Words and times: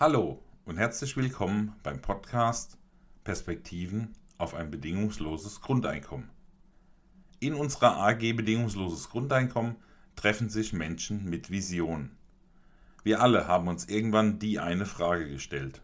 Hallo 0.00 0.40
und 0.64 0.76
herzlich 0.76 1.16
willkommen 1.16 1.74
beim 1.82 2.00
Podcast 2.00 2.78
Perspektiven 3.24 4.14
auf 4.36 4.54
ein 4.54 4.70
bedingungsloses 4.70 5.60
Grundeinkommen. 5.60 6.30
In 7.40 7.54
unserer 7.54 7.96
AG 7.96 8.20
Bedingungsloses 8.20 9.08
Grundeinkommen 9.10 9.74
treffen 10.14 10.50
sich 10.50 10.72
Menschen 10.72 11.28
mit 11.28 11.50
Vision. 11.50 12.12
Wir 13.02 13.20
alle 13.20 13.48
haben 13.48 13.66
uns 13.66 13.88
irgendwann 13.88 14.38
die 14.38 14.60
eine 14.60 14.86
Frage 14.86 15.28
gestellt. 15.28 15.82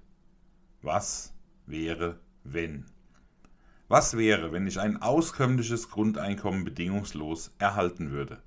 Was 0.80 1.34
wäre, 1.66 2.20
wenn? 2.45 2.87
Was 3.88 4.16
wäre, 4.16 4.52
wenn 4.52 4.69
ich 4.69 4.78
ein 4.78 5.02
auskömmliches 5.02 5.91
Grundeinkommen 5.91 6.62
bedingungslos 6.62 7.52
erhalten 7.59 8.12
würde? 8.12 8.41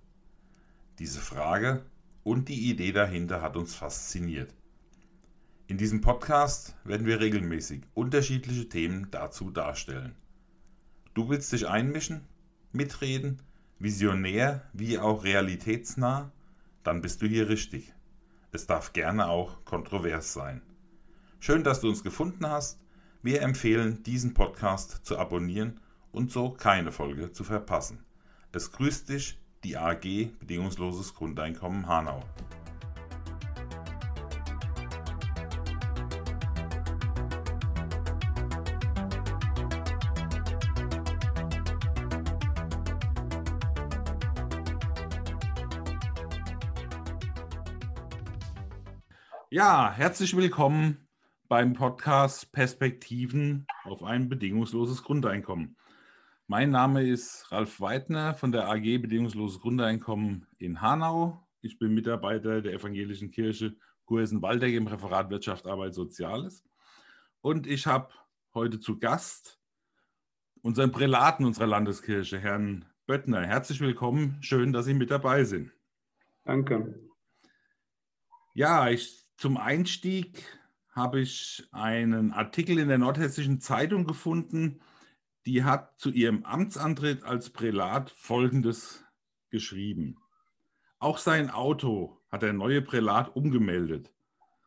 Diese 0.99 1.19
Frage 1.19 1.85
und 2.23 2.47
die 2.47 2.69
Idee 2.69 2.93
dahinter 2.93 3.41
hat 3.41 3.57
uns 3.57 3.75
fasziniert. 3.75 4.53
In 5.69 5.77
diesem 5.77 5.99
Podcast 5.99 6.77
werden 6.85 7.05
wir 7.05 7.19
regelmäßig 7.19 7.81
unterschiedliche 7.93 8.69
Themen 8.69 9.11
dazu 9.11 9.51
darstellen. 9.51 10.15
Du 11.13 11.27
willst 11.27 11.51
dich 11.51 11.67
einmischen, 11.67 12.21
mitreden, 12.71 13.41
visionär 13.77 14.61
wie 14.71 14.97
auch 14.97 15.25
realitätsnah? 15.25 16.31
Dann 16.83 17.01
bist 17.01 17.21
du 17.21 17.27
hier 17.27 17.49
richtig. 17.49 17.93
Es 18.53 18.65
darf 18.65 18.93
gerne 18.93 19.27
auch 19.27 19.65
kontrovers 19.65 20.31
sein. 20.31 20.61
Schön, 21.41 21.65
dass 21.65 21.81
du 21.81 21.89
uns 21.89 22.01
gefunden 22.01 22.47
hast. 22.47 22.79
Wir 23.21 23.41
empfehlen, 23.41 24.03
diesen 24.03 24.33
Podcast 24.33 25.05
zu 25.05 25.17
abonnieren 25.19 25.81
und 26.13 26.31
so 26.31 26.51
keine 26.51 26.93
Folge 26.93 27.33
zu 27.33 27.43
verpassen. 27.43 28.05
Es 28.53 28.71
grüßt 28.71 29.09
dich 29.09 29.37
die 29.65 29.75
AG 29.75 30.29
Bedingungsloses 30.39 31.13
Grundeinkommen 31.13 31.87
Hanau. 31.87 32.23
Ja, 49.57 49.91
herzlich 49.91 50.37
willkommen 50.37 51.07
beim 51.47 51.73
Podcast 51.73 52.51
Perspektiven 52.51 53.65
auf 53.85 54.03
ein 54.03 54.29
bedingungsloses 54.29 55.01
Grundeinkommen. 55.01 55.77
Mein 56.45 56.69
Name 56.69 57.01
ist 57.01 57.51
Ralf 57.51 57.81
Weidner 57.81 58.35
von 58.35 58.51
der 58.51 58.69
AG 58.69 58.83
Bedingungsloses 58.99 59.59
Grundeinkommen 59.59 60.45
in 60.59 60.79
Hanau. 60.79 61.43
Ich 61.61 61.79
bin 61.79 61.95
Mitarbeiter 61.95 62.61
der 62.61 62.73
Evangelischen 62.73 63.31
Kirche 63.31 63.75
Gursen-Waldeck 64.05 64.75
im 64.75 64.85
Referat 64.85 65.31
Wirtschaft, 65.31 65.65
Arbeit, 65.65 65.95
Soziales. 65.95 66.63
Und 67.41 67.65
ich 67.65 67.87
habe 67.87 68.13
heute 68.53 68.79
zu 68.79 68.99
Gast 68.99 69.59
unseren 70.61 70.91
Prälaten 70.91 71.47
unserer 71.47 71.65
Landeskirche, 71.65 72.37
Herrn 72.37 72.85
Böttner. 73.07 73.43
Herzlich 73.43 73.79
willkommen. 73.79 74.37
Schön, 74.41 74.71
dass 74.71 74.85
Sie 74.85 74.93
mit 74.93 75.09
dabei 75.09 75.45
sind. 75.45 75.73
Danke. 76.43 76.99
Ja, 78.53 78.87
ich 78.89 79.26
zum 79.37 79.57
Einstieg 79.57 80.43
habe 80.89 81.21
ich 81.21 81.67
einen 81.71 82.33
Artikel 82.33 82.79
in 82.79 82.87
der 82.87 82.97
Nordhessischen 82.97 83.61
Zeitung 83.61 84.05
gefunden, 84.05 84.81
die 85.45 85.63
hat 85.63 85.99
zu 85.99 86.09
ihrem 86.09 86.43
Amtsantritt 86.43 87.23
als 87.23 87.51
Prälat 87.51 88.09
Folgendes 88.09 89.05
geschrieben. 89.51 90.17
Auch 90.97 91.19
sein 91.19 91.51
Auto 91.51 92.19
hat 92.29 92.41
der 92.41 92.53
neue 92.53 92.81
Prälat 92.81 93.35
umgemeldet. 93.35 94.11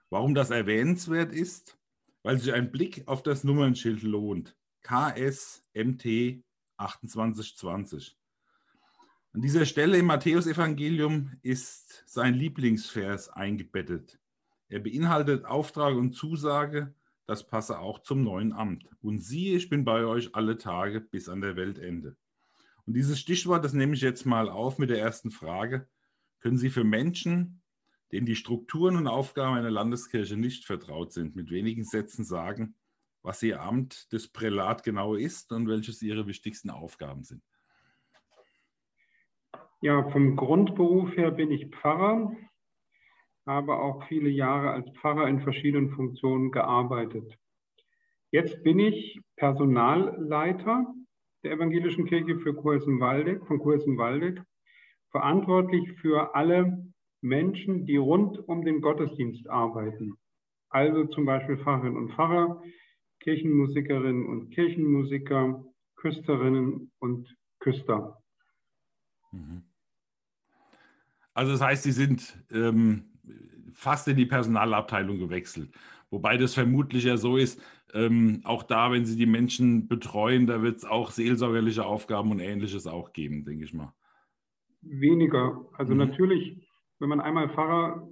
Warum 0.08 0.34
das 0.34 0.50
erwähnenswert 0.50 1.32
ist? 1.32 1.76
Weil 2.22 2.38
sich 2.38 2.52
ein 2.52 2.70
Blick 2.70 3.08
auf 3.08 3.24
das 3.24 3.42
Nummernschild 3.42 4.02
lohnt. 4.02 4.56
KSMT 4.82 6.44
2820. 6.78 8.16
An 9.32 9.42
dieser 9.42 9.66
Stelle 9.66 9.98
im 9.98 10.06
Matthäusevangelium 10.06 11.32
ist 11.42 12.04
sein 12.06 12.34
Lieblingsvers 12.34 13.28
eingebettet. 13.28 14.20
Er 14.70 14.78
beinhaltet 14.78 15.44
Auftrag 15.44 15.96
und 15.96 16.12
Zusage, 16.12 16.94
das 17.26 17.46
passe 17.46 17.80
auch 17.80 17.98
zum 17.98 18.22
neuen 18.22 18.52
Amt. 18.52 18.88
Und 19.02 19.18
siehe, 19.18 19.56
ich 19.56 19.68
bin 19.68 19.84
bei 19.84 20.04
euch 20.04 20.34
alle 20.36 20.58
Tage 20.58 21.00
bis 21.00 21.28
an 21.28 21.40
der 21.40 21.56
Weltende. 21.56 22.16
Und 22.86 22.94
dieses 22.94 23.18
Stichwort, 23.18 23.64
das 23.64 23.72
nehme 23.72 23.94
ich 23.94 24.00
jetzt 24.00 24.26
mal 24.26 24.48
auf 24.48 24.78
mit 24.78 24.90
der 24.90 25.00
ersten 25.00 25.32
Frage. 25.32 25.88
Können 26.38 26.56
Sie 26.56 26.70
für 26.70 26.84
Menschen, 26.84 27.62
denen 28.12 28.26
die 28.26 28.36
Strukturen 28.36 28.96
und 28.96 29.08
Aufgaben 29.08 29.56
einer 29.56 29.70
Landeskirche 29.72 30.36
nicht 30.36 30.64
vertraut 30.64 31.12
sind, 31.12 31.34
mit 31.34 31.50
wenigen 31.50 31.84
Sätzen 31.84 32.24
sagen, 32.24 32.76
was 33.22 33.42
Ihr 33.42 33.60
Amt 33.60 34.12
des 34.12 34.28
Prälat 34.28 34.84
genau 34.84 35.14
ist 35.16 35.50
und 35.50 35.66
welches 35.66 36.00
Ihre 36.00 36.28
wichtigsten 36.28 36.70
Aufgaben 36.70 37.24
sind? 37.24 37.42
Ja, 39.80 40.08
vom 40.10 40.36
Grundberuf 40.36 41.16
her 41.16 41.32
bin 41.32 41.50
ich 41.50 41.70
Pfarrer 41.70 42.32
habe 43.46 43.76
auch 43.76 44.06
viele 44.08 44.28
Jahre 44.28 44.70
als 44.70 44.90
Pfarrer 44.98 45.28
in 45.28 45.40
verschiedenen 45.40 45.90
Funktionen 45.90 46.50
gearbeitet. 46.50 47.36
Jetzt 48.30 48.62
bin 48.62 48.78
ich 48.78 49.20
Personalleiter 49.36 50.86
der 51.42 51.52
Evangelischen 51.52 52.06
Kirche 52.06 52.38
für 52.38 52.54
Kursen-Waldeck, 52.54 53.46
von 53.46 53.58
Kursen-Waldeck, 53.58 54.42
verantwortlich 55.10 55.92
für 56.00 56.34
alle 56.34 56.84
Menschen, 57.22 57.86
die 57.86 57.96
rund 57.96 58.38
um 58.48 58.64
den 58.64 58.80
Gottesdienst 58.80 59.48
arbeiten. 59.48 60.14
Also 60.68 61.06
zum 61.06 61.24
Beispiel 61.24 61.58
Pfarrerinnen 61.58 61.96
und 61.96 62.12
Pfarrer, 62.12 62.62
Kirchenmusikerinnen 63.20 64.26
und 64.26 64.50
Kirchenmusiker, 64.50 65.64
Küsterinnen 65.96 66.92
und 67.00 67.36
Küster. 67.58 68.22
Mhm. 69.32 69.62
Also 71.34 71.52
das 71.52 71.60
heißt, 71.60 71.82
Sie 71.82 71.92
sind 71.92 72.42
ähm, 72.50 73.09
fast 73.80 74.08
in 74.08 74.16
die 74.18 74.26
Personalabteilung 74.26 75.18
gewechselt. 75.18 75.70
Wobei 76.10 76.36
das 76.36 76.52
vermutlich 76.52 77.04
ja 77.04 77.16
so 77.16 77.38
ist, 77.38 77.62
ähm, 77.94 78.42
auch 78.44 78.62
da, 78.62 78.92
wenn 78.92 79.06
Sie 79.06 79.16
die 79.16 79.24
Menschen 79.24 79.88
betreuen, 79.88 80.46
da 80.46 80.62
wird 80.62 80.76
es 80.76 80.84
auch 80.84 81.10
seelsorgerliche 81.10 81.86
Aufgaben 81.86 82.30
und 82.30 82.40
ähnliches 82.40 82.86
auch 82.86 83.14
geben, 83.14 83.44
denke 83.46 83.64
ich 83.64 83.72
mal. 83.72 83.94
Weniger. 84.82 85.64
Also 85.72 85.92
mhm. 85.92 85.98
natürlich, 85.98 86.60
wenn 86.98 87.08
man 87.08 87.22
einmal 87.22 87.48
Pfarrer 87.48 88.06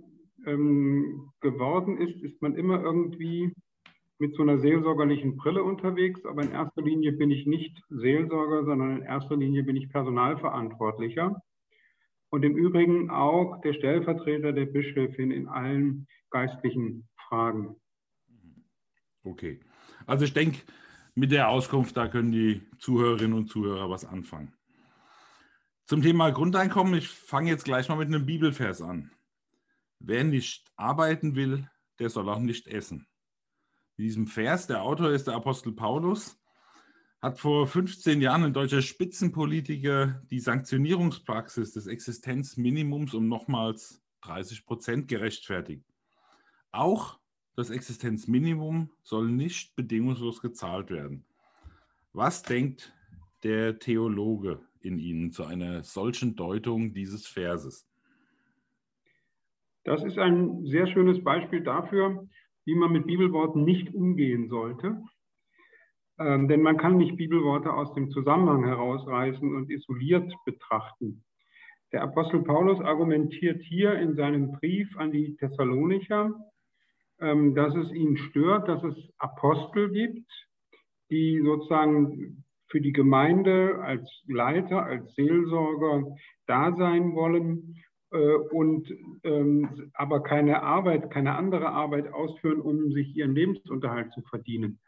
ähm, 0.47 1.33
geworden 1.41 1.99
ist, 1.99 2.23
ist 2.23 2.41
man 2.41 2.55
immer 2.55 2.83
irgendwie 2.83 3.53
mit 4.19 4.35
so 4.37 4.43
einer 4.43 4.59
seelsorgerlichen 4.59 5.37
Brille 5.37 5.63
unterwegs. 5.63 6.25
Aber 6.25 6.43
in 6.43 6.53
erster 6.53 6.81
Linie 6.81 7.13
bin 7.13 7.31
ich 7.31 7.47
nicht 7.47 7.79
Seelsorger, 7.91 8.65
sondern 8.65 8.97
in 8.97 9.03
erster 9.03 9.37
Linie 9.37 9.65
bin 9.65 9.77
ich 9.77 9.91
Personalverantwortlicher 9.91 11.43
und 12.31 12.45
im 12.45 12.57
Übrigen 12.57 13.11
auch 13.11 13.61
der 13.63 13.75
Stellvertreter 13.75 14.53
der 14.53 14.67
Bischöfin 14.67 15.31
in 15.31 15.49
allen 15.49 16.07
geistlichen 16.31 17.09
Fragen. 17.29 17.77
Okay. 19.25 19.61
Also 20.07 20.25
ich 20.25 20.33
denke, 20.33 20.59
mit 21.15 21.33
der 21.33 21.49
Auskunft, 21.49 21.97
da 21.97 22.09
können 22.09 22.33
die 22.33 22.63
Zuhörerinnen 22.79 23.37
und 23.37 23.49
Zuhörer 23.49 23.91
was 23.91 24.05
anfangen. 24.05 24.55
Zum 25.87 26.03
Thema 26.03 26.31
Grundeinkommen, 26.31 26.95
ich 26.95 27.09
fange 27.09 27.51
jetzt 27.51 27.65
gleich 27.65 27.89
mal 27.89 27.97
mit 27.97 28.09
einem 28.09 28.27
Bibelvers 28.27 28.83
an. 28.83 29.11
Wer 29.99 30.23
nicht 30.25 30.71
arbeiten 30.77 31.35
will, 31.35 31.69
der 31.99 32.11
soll 32.11 32.29
auch 32.29 32.39
nicht 32.39 32.69
essen. 32.69 33.07
In 33.97 34.05
diesem 34.05 34.27
Vers, 34.27 34.67
der 34.67 34.83
Autor 34.83 35.11
ist 35.11 35.27
der 35.27 35.35
Apostel 35.35 35.73
Paulus, 35.73 36.39
hat 37.21 37.39
vor 37.39 37.67
15 37.67 38.21
Jahren 38.21 38.45
ein 38.45 38.53
deutscher 38.53 38.83
Spitzenpolitiker 38.83 40.23
die 40.31 40.39
Sanktionierungspraxis 40.39 41.73
des 41.73 41.87
Existenzminimums 41.87 43.15
um 43.15 43.29
nochmals 43.29 44.03
30 44.23 44.65
Prozent 44.65 45.09
gerechtfertigt. 45.09 45.85
Auch 46.71 47.19
das 47.57 47.71
Existenzminimum 47.71 48.91
soll 49.03 49.31
nicht 49.31 49.75
bedingungslos 49.75 50.41
gezahlt 50.41 50.91
werden. 50.91 51.25
Was 52.13 52.43
denkt 52.43 52.95
der 53.43 53.79
Theologe 53.79 54.61
in 54.81 54.99
Ihnen 54.99 55.33
zu 55.33 55.45
einer 55.45 55.83
solchen 55.83 56.37
Deutung 56.37 56.93
dieses 56.93 57.27
Verses? 57.27 57.89
Das 59.83 60.05
ist 60.05 60.19
ein 60.19 60.65
sehr 60.67 60.87
schönes 60.87 61.23
Beispiel 61.25 61.63
dafür, 61.63 62.29
wie 62.65 62.75
man 62.75 62.93
mit 62.93 63.07
Bibelworten 63.07 63.65
nicht 63.65 63.93
umgehen 63.93 64.49
sollte. 64.49 65.03
Ähm, 66.19 66.49
denn 66.49 66.63
man 66.63 66.77
kann 66.77 66.97
nicht 66.97 67.17
Bibelworte 67.17 67.73
aus 67.73 67.95
dem 67.95 68.11
Zusammenhang 68.11 68.65
herausreißen 68.65 69.55
und 69.55 69.71
isoliert 69.71 70.33
betrachten. 70.45 71.25
Der 71.93 72.03
Apostel 72.03 72.43
Paulus 72.43 72.81
argumentiert 72.81 73.63
hier 73.63 73.95
in 73.95 74.15
seinem 74.15 74.53
Brief 74.53 74.89
an 74.99 75.13
die 75.13 75.37
Thessalonicher, 75.37 76.33
ähm, 77.21 77.55
dass 77.55 77.75
es 77.75 77.91
ihn 77.93 78.17
stört, 78.17 78.69
dass 78.69 78.83
es 78.83 78.97
Apostel 79.19 79.91
gibt, 79.91 80.31
die 81.11 81.41
sozusagen 81.43 82.45
für 82.69 82.81
die 82.81 82.93
Gemeinde 82.93 83.79
als 83.81 84.07
Leiter, 84.27 84.83
als 84.85 85.15
Seelsorger 85.15 86.05
da 86.47 86.75
sein 86.77 87.15
wollen 87.15 87.77
äh, 88.11 88.35
und 88.35 88.91
ähm, 89.25 89.91
aber 89.95 90.23
keine 90.23 90.63
Arbeit, 90.63 91.11
keine 91.11 91.37
andere 91.37 91.69
Arbeit 91.69 92.13
ausführen, 92.13 92.61
um 92.61 92.93
sich 92.93 93.17
ihren 93.17 93.35
Lebensunterhalt 93.35 94.13
zu 94.13 94.23
verdienen. 94.23 94.81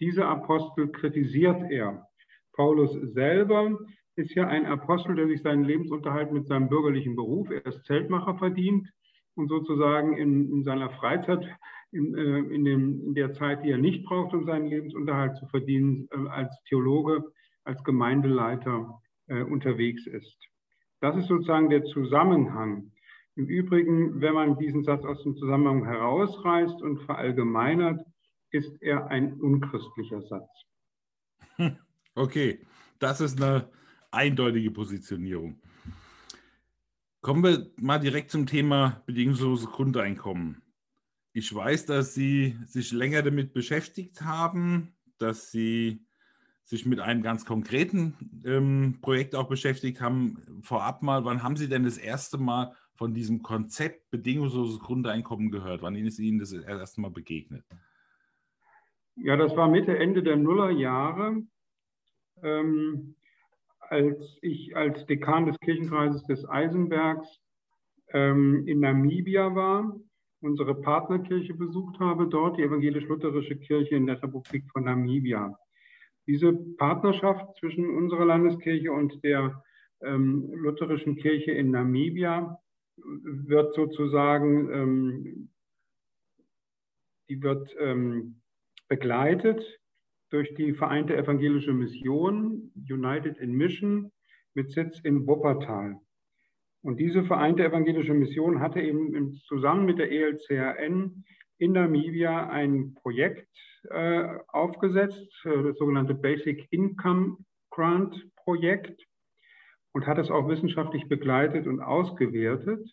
Diese 0.00 0.26
Apostel 0.26 0.88
kritisiert 0.88 1.70
er. 1.70 2.06
Paulus 2.52 2.92
selber 3.14 3.78
ist 4.16 4.34
ja 4.34 4.46
ein 4.46 4.66
Apostel, 4.66 5.14
der 5.14 5.28
sich 5.28 5.42
seinen 5.42 5.64
Lebensunterhalt 5.64 6.32
mit 6.32 6.46
seinem 6.46 6.68
bürgerlichen 6.68 7.16
Beruf, 7.16 7.50
er 7.50 7.64
ist 7.66 7.84
Zeltmacher, 7.84 8.36
verdient 8.38 8.88
und 9.34 9.48
sozusagen 9.48 10.16
in, 10.16 10.50
in 10.50 10.64
seiner 10.64 10.90
Freizeit, 10.90 11.46
in, 11.92 12.14
äh, 12.14 12.38
in, 12.54 12.64
dem, 12.64 13.00
in, 13.06 13.14
der 13.14 13.32
Zeit, 13.32 13.62
die 13.62 13.70
er 13.70 13.78
nicht 13.78 14.04
braucht, 14.04 14.34
um 14.34 14.44
seinen 14.44 14.66
Lebensunterhalt 14.66 15.36
zu 15.36 15.46
verdienen, 15.46 16.08
äh, 16.10 16.28
als 16.28 16.50
Theologe, 16.68 17.24
als 17.64 17.82
Gemeindeleiter 17.84 19.00
äh, 19.28 19.42
unterwegs 19.42 20.06
ist. 20.06 20.38
Das 21.00 21.16
ist 21.16 21.28
sozusagen 21.28 21.68
der 21.68 21.84
Zusammenhang. 21.84 22.92
Im 23.36 23.46
Übrigen, 23.46 24.20
wenn 24.22 24.32
man 24.32 24.56
diesen 24.56 24.82
Satz 24.82 25.04
aus 25.04 25.22
dem 25.22 25.36
Zusammenhang 25.36 25.84
herausreißt 25.84 26.80
und 26.82 27.02
verallgemeinert, 27.02 28.00
ist 28.56 28.80
er 28.80 29.06
ein 29.08 29.34
unchristlicher 29.40 30.22
Satz. 30.22 30.48
Okay, 32.18 32.60
das 32.98 33.20
ist 33.20 33.42
eine 33.42 33.68
eindeutige 34.10 34.70
Positionierung. 34.70 35.60
Kommen 37.20 37.44
wir 37.44 37.70
mal 37.76 37.98
direkt 37.98 38.30
zum 38.30 38.46
Thema 38.46 39.02
bedingungsloses 39.04 39.66
Grundeinkommen. 39.66 40.62
Ich 41.34 41.54
weiß, 41.54 41.84
dass 41.84 42.14
Sie 42.14 42.56
sich 42.64 42.90
länger 42.92 43.20
damit 43.20 43.52
beschäftigt 43.52 44.22
haben, 44.22 44.94
dass 45.18 45.50
Sie 45.50 46.06
sich 46.64 46.86
mit 46.86 46.98
einem 46.98 47.22
ganz 47.22 47.44
konkreten 47.44 48.42
ähm, 48.46 48.98
Projekt 49.02 49.34
auch 49.34 49.48
beschäftigt 49.48 50.00
haben. 50.00 50.62
Vorab 50.62 51.02
mal, 51.02 51.26
wann 51.26 51.42
haben 51.42 51.56
Sie 51.56 51.68
denn 51.68 51.84
das 51.84 51.98
erste 51.98 52.38
Mal 52.38 52.74
von 52.94 53.12
diesem 53.12 53.42
Konzept 53.42 54.10
bedingungsloses 54.10 54.80
Grundeinkommen 54.80 55.50
gehört? 55.50 55.82
Wann 55.82 55.96
ist 55.96 56.18
Ihnen 56.18 56.38
das 56.38 56.52
erste 56.52 57.02
Mal 57.02 57.10
begegnet? 57.10 57.64
Ja, 59.16 59.36
das 59.36 59.56
war 59.56 59.68
Mitte, 59.68 59.96
Ende 59.98 60.22
der 60.22 60.36
Nullerjahre, 60.36 61.42
ähm, 62.42 63.14
als 63.80 64.38
ich 64.42 64.76
als 64.76 65.06
Dekan 65.06 65.46
des 65.46 65.58
Kirchenkreises 65.60 66.22
des 66.24 66.46
Eisenbergs 66.48 67.40
ähm, 68.12 68.66
in 68.66 68.80
Namibia 68.80 69.54
war, 69.54 69.98
unsere 70.40 70.74
Partnerkirche 70.74 71.54
besucht 71.54 71.98
habe, 71.98 72.28
dort 72.28 72.58
die 72.58 72.62
evangelisch-lutherische 72.62 73.56
Kirche 73.56 73.96
in 73.96 74.06
der 74.06 74.22
Republik 74.22 74.64
von 74.70 74.84
Namibia. 74.84 75.58
Diese 76.26 76.52
Partnerschaft 76.52 77.56
zwischen 77.58 77.88
unserer 77.88 78.26
Landeskirche 78.26 78.92
und 78.92 79.24
der 79.24 79.62
ähm, 80.02 80.50
lutherischen 80.52 81.16
Kirche 81.16 81.52
in 81.52 81.70
Namibia 81.70 82.58
wird 82.96 83.74
sozusagen, 83.74 84.70
ähm, 84.70 85.48
die 87.28 87.42
wird 87.42 87.74
ähm, 87.78 88.42
begleitet 88.88 89.62
durch 90.30 90.54
die 90.54 90.74
Vereinte 90.74 91.16
Evangelische 91.16 91.72
Mission, 91.72 92.72
United 92.88 93.38
in 93.38 93.52
Mission, 93.52 94.12
mit 94.54 94.70
Sitz 94.72 95.00
in 95.00 95.26
Wuppertal. 95.26 96.00
Und 96.82 96.98
diese 96.98 97.24
Vereinte 97.24 97.64
Evangelische 97.64 98.14
Mission 98.14 98.60
hatte 98.60 98.80
eben 98.80 99.32
zusammen 99.46 99.86
mit 99.86 99.98
der 99.98 100.10
ELCRN 100.10 101.24
in 101.58 101.72
Namibia 101.72 102.48
ein 102.48 102.94
Projekt 102.94 103.48
äh, 103.90 104.38
aufgesetzt, 104.48 105.32
äh, 105.44 105.62
das 105.62 105.78
sogenannte 105.78 106.14
Basic 106.14 106.66
Income 106.70 107.38
Grant 107.70 108.28
Projekt, 108.36 109.06
und 109.92 110.06
hat 110.06 110.18
es 110.18 110.30
auch 110.30 110.46
wissenschaftlich 110.48 111.08
begleitet 111.08 111.66
und 111.66 111.80
ausgewertet. 111.80 112.86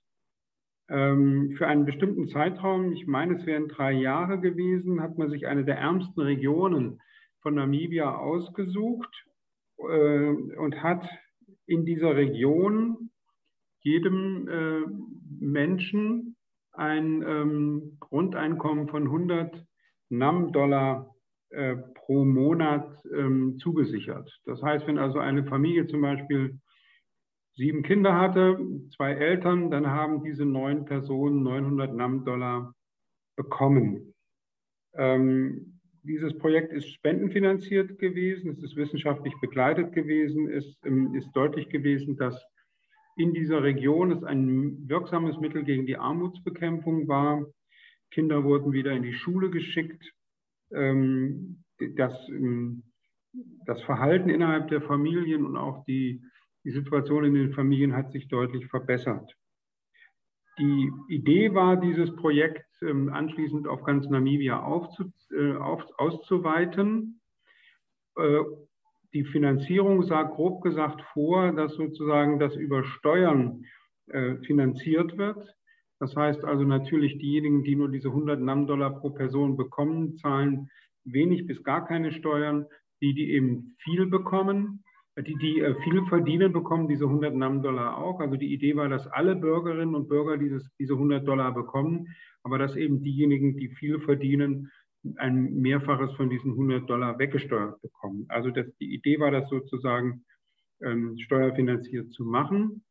Ähm, 0.89 1.55
für 1.57 1.67
einen 1.67 1.85
bestimmten 1.85 2.27
Zeitraum, 2.29 2.91
ich 2.91 3.07
meine, 3.07 3.35
es 3.37 3.45
wären 3.45 3.69
drei 3.69 3.93
Jahre 3.93 4.39
gewesen, 4.39 5.01
hat 5.01 5.17
man 5.17 5.29
sich 5.29 5.47
eine 5.47 5.63
der 5.63 5.77
ärmsten 5.77 6.21
Regionen 6.21 6.99
von 7.41 7.55
Namibia 7.55 8.15
ausgesucht 8.15 9.25
äh, 9.77 10.29
und 10.57 10.83
hat 10.83 11.07
in 11.65 11.85
dieser 11.85 12.15
Region 12.15 13.09
jedem 13.81 14.47
äh, 14.47 14.81
Menschen 15.39 16.35
ein 16.71 17.21
ähm, 17.21 17.97
Grundeinkommen 17.99 18.87
von 18.87 19.03
100 19.03 19.63
NAM-Dollar 20.09 21.13
äh, 21.49 21.75
pro 21.93 22.25
Monat 22.25 22.89
ähm, 23.15 23.57
zugesichert. 23.59 24.29
Das 24.45 24.61
heißt, 24.61 24.87
wenn 24.87 24.97
also 24.97 25.19
eine 25.19 25.45
Familie 25.45 25.87
zum 25.87 26.01
Beispiel 26.01 26.59
sieben 27.55 27.83
Kinder 27.83 28.15
hatte, 28.15 28.59
zwei 28.95 29.13
Eltern, 29.13 29.69
dann 29.69 29.87
haben 29.87 30.23
diese 30.23 30.45
neun 30.45 30.85
Personen 30.85 31.43
900 31.43 31.93
NAM-Dollar 31.93 32.73
bekommen. 33.35 34.13
Ähm, 34.95 35.79
dieses 36.03 36.37
Projekt 36.37 36.73
ist 36.73 36.89
spendenfinanziert 36.89 37.97
gewesen, 37.97 38.51
es 38.51 38.61
ist 38.61 38.75
wissenschaftlich 38.75 39.33
begleitet 39.39 39.93
gewesen, 39.93 40.49
es 40.49 40.77
ähm, 40.83 41.15
ist 41.15 41.31
deutlich 41.33 41.69
gewesen, 41.69 42.17
dass 42.17 42.43
in 43.15 43.33
dieser 43.33 43.63
Region 43.63 44.11
es 44.11 44.23
ein 44.23 44.89
wirksames 44.89 45.39
Mittel 45.39 45.63
gegen 45.63 45.85
die 45.85 45.97
Armutsbekämpfung 45.97 47.07
war. 47.07 47.45
Kinder 48.11 48.43
wurden 48.43 48.73
wieder 48.73 48.91
in 48.91 49.03
die 49.03 49.13
Schule 49.13 49.49
geschickt. 49.49 50.11
Ähm, 50.71 51.63
das, 51.95 52.13
ähm, 52.29 52.83
das 53.65 53.81
Verhalten 53.83 54.29
innerhalb 54.29 54.67
der 54.69 54.81
Familien 54.81 55.45
und 55.45 55.57
auch 55.57 55.85
die, 55.85 56.21
die 56.63 56.71
Situation 56.71 57.25
in 57.25 57.33
den 57.33 57.53
Familien 57.53 57.95
hat 57.95 58.11
sich 58.11 58.27
deutlich 58.27 58.67
verbessert. 58.67 59.35
Die 60.59 60.91
Idee 61.07 61.53
war, 61.53 61.77
dieses 61.77 62.15
Projekt 62.15 62.65
ähm, 62.81 63.09
anschließend 63.11 63.67
auf 63.67 63.83
ganz 63.83 64.07
Namibia 64.07 64.61
aufzu, 64.61 65.11
äh, 65.31 65.53
auf, 65.55 65.83
auszuweiten. 65.97 67.21
Äh, 68.17 68.39
die 69.13 69.23
Finanzierung 69.25 70.03
sah 70.03 70.23
grob 70.23 70.61
gesagt 70.61 71.01
vor, 71.13 71.51
dass 71.53 71.73
sozusagen 71.73 72.39
das 72.39 72.55
über 72.55 72.83
Steuern 72.83 73.65
äh, 74.07 74.35
finanziert 74.45 75.17
wird. 75.17 75.55
Das 75.99 76.15
heißt 76.15 76.43
also 76.43 76.63
natürlich 76.65 77.17
diejenigen, 77.17 77.63
die 77.63 77.75
nur 77.75 77.89
diese 77.89 78.09
100 78.09 78.39
NAM-Dollar 78.39 78.99
pro 78.99 79.11
Person 79.11 79.57
bekommen, 79.57 80.17
zahlen 80.17 80.69
wenig 81.03 81.47
bis 81.47 81.63
gar 81.63 81.85
keine 81.85 82.11
Steuern. 82.11 82.67
Die, 83.01 83.13
die 83.13 83.31
eben 83.31 83.75
viel 83.79 84.05
bekommen, 84.05 84.83
die, 85.21 85.35
die 85.35 85.59
äh, 85.59 85.75
viel 85.83 86.05
verdienen, 86.07 86.53
bekommen 86.53 86.87
diese 86.87 87.05
100 87.05 87.35
NAM-Dollar 87.35 87.97
auch. 87.97 88.19
Also 88.19 88.35
die 88.35 88.53
Idee 88.53 88.75
war, 88.75 88.89
dass 88.89 89.07
alle 89.07 89.35
Bürgerinnen 89.35 89.95
und 89.95 90.07
Bürger 90.07 90.37
dieses, 90.37 90.67
diese 90.79 90.93
100 90.93 91.27
Dollar 91.27 91.53
bekommen, 91.53 92.07
aber 92.43 92.57
dass 92.57 92.75
eben 92.75 93.03
diejenigen, 93.03 93.55
die 93.57 93.69
viel 93.69 93.99
verdienen, 93.99 94.71
ein 95.17 95.55
Mehrfaches 95.55 96.13
von 96.13 96.29
diesen 96.29 96.51
100 96.51 96.89
Dollar 96.89 97.19
weggesteuert 97.19 97.81
bekommen. 97.81 98.25
Also 98.29 98.49
das, 98.49 98.65
die 98.79 98.93
Idee 98.93 99.19
war, 99.19 99.31
das 99.31 99.49
sozusagen 99.49 100.23
ähm, 100.81 101.17
steuerfinanziert 101.19 102.11
zu 102.13 102.23
machen. 102.23 102.83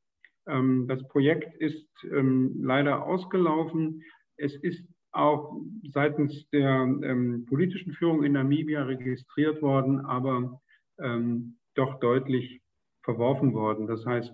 Ähm, 0.47 0.87
das 0.88 1.07
Projekt 1.09 1.55
ist 1.61 1.87
ähm, 2.05 2.55
leider 2.62 3.05
ausgelaufen. 3.05 4.02
Es 4.37 4.55
ist 4.57 4.85
auch 5.12 5.57
seitens 5.93 6.49
der 6.50 6.83
ähm, 7.02 7.47
politischen 7.47 7.93
Führung 7.95 8.25
in 8.25 8.33
Namibia 8.33 8.85
registriert 8.85 9.61
worden, 9.61 10.00
aber 10.00 10.61
ähm, 11.00 11.57
doch 11.75 12.00
deutlich 12.00 12.62
verworfen 13.02 13.55
worden. 13.55 13.87
Das 13.87 14.05
heißt, 14.07 14.33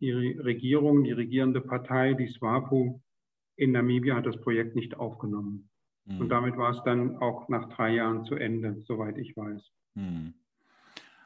die 0.00 0.12
Regierung, 0.12 1.04
die 1.04 1.12
regierende 1.12 1.60
Partei, 1.60 2.14
die 2.14 2.28
SWAPO 2.28 3.02
in 3.56 3.72
Namibia 3.72 4.16
hat 4.16 4.26
das 4.26 4.40
Projekt 4.40 4.74
nicht 4.74 4.96
aufgenommen. 4.96 5.68
Mhm. 6.06 6.20
Und 6.20 6.28
damit 6.30 6.56
war 6.56 6.70
es 6.70 6.82
dann 6.84 7.16
auch 7.18 7.48
nach 7.48 7.68
drei 7.68 7.94
Jahren 7.94 8.24
zu 8.24 8.34
Ende, 8.34 8.82
soweit 8.86 9.18
ich 9.18 9.36
weiß. 9.36 9.62
Mhm. 9.94 10.34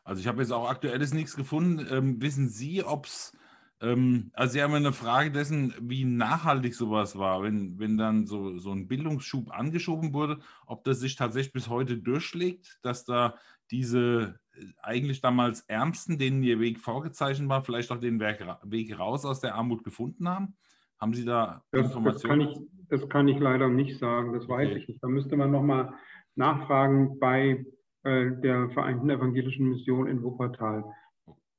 Also 0.03 0.21
ich 0.21 0.27
habe 0.27 0.43
jetzt 0.43 0.51
auch 0.51 0.69
aktuelles 0.69 1.15
nichts 1.15 1.37
gefunden. 1.37 1.87
Ähm, 1.91 2.21
wissen 2.21 2.49
Sie, 2.49 2.83
ob 2.85 3.07
es, 3.07 3.33
ähm, 3.81 4.31
also 4.35 4.53
Sie 4.53 4.63
haben 4.63 4.75
eine 4.75 4.93
Frage 4.93 5.31
dessen, 5.31 5.75
wie 5.81 6.05
nachhaltig 6.05 6.75
sowas 6.75 7.17
war, 7.17 7.43
wenn, 7.43 7.79
wenn 7.79 7.97
dann 7.97 8.27
so, 8.27 8.59
so 8.59 8.73
ein 8.73 8.87
Bildungsschub 8.87 9.51
angeschoben 9.51 10.13
wurde, 10.13 10.41
ob 10.67 10.85
das 10.85 11.01
sich 11.01 11.17
tatsächlich 11.17 11.53
bis 11.53 11.69
heute 11.69 11.97
durchschlägt, 11.97 12.81
dass 12.83 13.05
da 13.05 13.39
diese 13.71 14.39
eigentlich 14.83 15.21
damals 15.21 15.63
Ärmsten, 15.63 16.19
denen 16.19 16.43
ihr 16.43 16.61
Weg 16.61 16.79
vorgezeichnet 16.79 17.49
war, 17.49 17.63
vielleicht 17.63 17.91
auch 17.91 17.99
den 17.99 18.21
Weg 18.21 18.99
raus 18.99 19.25
aus 19.25 19.41
der 19.41 19.55
Armut 19.55 19.85
gefunden 19.85 20.29
haben? 20.29 20.57
Haben 20.99 21.15
Sie 21.15 21.25
da 21.25 21.63
das, 21.71 21.87
Informationen? 21.87 22.41
Das 22.41 22.55
kann, 22.55 22.63
ich, 22.63 22.89
das 22.89 23.09
kann 23.09 23.29
ich 23.29 23.39
leider 23.39 23.69
nicht 23.69 23.99
sagen, 23.99 24.33
das 24.33 24.49
weiß 24.49 24.69
okay. 24.69 24.79
ich 24.79 24.89
nicht. 24.89 25.03
Da 25.03 25.09
müsste 25.09 25.37
man 25.37 25.51
nochmal 25.51 25.93
nachfragen 26.37 27.19
bei 27.19 27.65
äh, 28.05 28.31
der 28.43 28.71
Vereinten 28.71 29.11
Evangelischen 29.11 29.69
Mission 29.69 30.07
in 30.07 30.23
Wuppertal. 30.23 30.85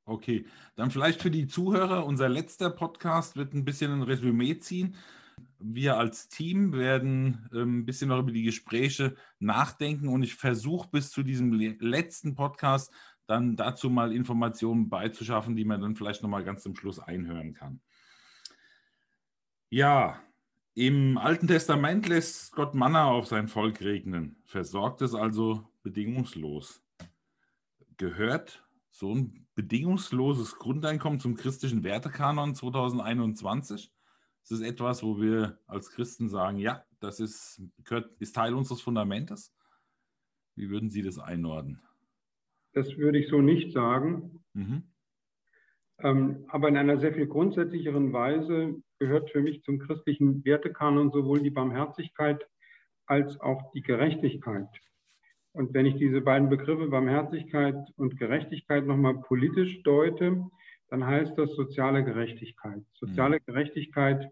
Okay, 0.08 0.46
dann 0.76 0.92
vielleicht 0.92 1.22
für 1.22 1.32
die 1.32 1.48
Zuhörer, 1.48 2.06
unser 2.06 2.30
letzter 2.30 2.70
Podcast 2.70 3.36
wird 3.36 3.54
ein 3.54 3.66
bisschen 3.66 3.92
ein 3.92 4.04
Resümee 4.04 4.60
ziehen. 4.60 4.96
Wir 5.60 5.98
als 5.98 6.28
Team 6.28 6.74
werden 6.74 7.50
ähm, 7.54 7.80
ein 7.80 7.86
bisschen 7.86 8.10
noch 8.10 8.20
über 8.20 8.32
die 8.32 8.44
Gespräche 8.44 9.16
nachdenken 9.40 10.08
und 10.08 10.24
ich 10.24 10.36
versuche 10.36 10.90
bis 10.92 11.12
zu 11.12 11.24
diesem 11.24 11.54
letzten 11.54 12.36
Podcast 12.36 12.92
dann 13.28 13.56
dazu 13.56 13.90
mal 13.90 14.14
Informationen 14.14 14.90
beizuschaffen, 14.90 15.56
die 15.56 15.66
man 15.66 15.82
dann 15.82 15.96
vielleicht 15.96 16.22
nochmal 16.22 16.44
ganz 16.44 16.64
zum 16.64 16.76
Schluss 16.76 17.00
einhören 17.00 17.54
kann. 17.54 17.82
Ja, 19.70 20.22
im 20.76 21.18
Alten 21.18 21.48
Testament 21.48 22.08
lässt 22.08 22.52
Gott 22.52 22.76
Manna 22.76 23.06
auf 23.06 23.28
sein 23.28 23.48
Volk 23.48 23.82
regnen, 23.82 24.36
versorgt 24.44 25.02
es 25.02 25.16
also 25.16 25.68
bedingungslos. 25.84 26.84
Gehört 27.98 28.64
so 28.90 29.14
ein 29.14 29.48
bedingungsloses 29.56 30.58
Grundeinkommen 30.58 31.20
zum 31.20 31.36
christlichen 31.36 31.84
Wertekanon 31.84 32.56
2021? 32.56 33.95
Ist 34.46 34.52
das 34.52 34.62
etwas, 34.62 35.02
wo 35.02 35.20
wir 35.20 35.58
als 35.66 35.90
Christen 35.90 36.30
sagen, 36.30 36.60
ja, 36.60 36.86
das 37.00 37.20
ist, 37.20 37.64
gehört, 37.84 38.12
ist 38.20 38.36
Teil 38.36 38.54
unseres 38.54 38.80
Fundamentes? 38.80 39.52
Wie 40.54 40.70
würden 40.70 40.92
Sie 40.92 41.02
das 41.02 41.18
einordnen? 41.18 41.82
Das 42.74 42.96
würde 42.96 43.18
ich 43.18 43.28
so 43.28 43.42
nicht 43.42 43.74
sagen. 43.74 44.44
Mhm. 44.54 44.84
Ähm, 45.98 46.46
aber 46.50 46.68
in 46.68 46.78
einer 46.78 47.00
sehr 47.00 47.16
viel 47.16 47.26
grundsätzlicheren 47.26 48.14
Weise 48.14 48.76
gehört 49.00 49.32
für 49.32 49.42
mich 49.42 49.64
zum 49.64 49.80
christlichen 49.80 50.46
Wertekanon 50.46 51.10
sowohl 51.10 51.42
die 51.42 51.50
Barmherzigkeit 51.50 52.48
als 53.08 53.42
auch 53.42 53.72
die 53.72 53.82
Gerechtigkeit. 53.82 54.68
Und 55.54 55.74
wenn 55.74 55.88
ich 55.88 55.96
diese 55.96 56.22
beiden 56.22 56.50
Begriffe 56.50 56.88
Barmherzigkeit 56.90 57.78
und 57.96 58.20
Gerechtigkeit 58.20 58.86
nochmal 58.86 59.22
politisch 59.22 59.82
deute, 59.82 60.46
dann 60.90 61.06
heißt 61.06 61.38
das 61.38 61.52
soziale 61.56 62.04
Gerechtigkeit. 62.04 62.84
Soziale 62.94 63.38
mhm. 63.38 63.46
Gerechtigkeit 63.46 64.30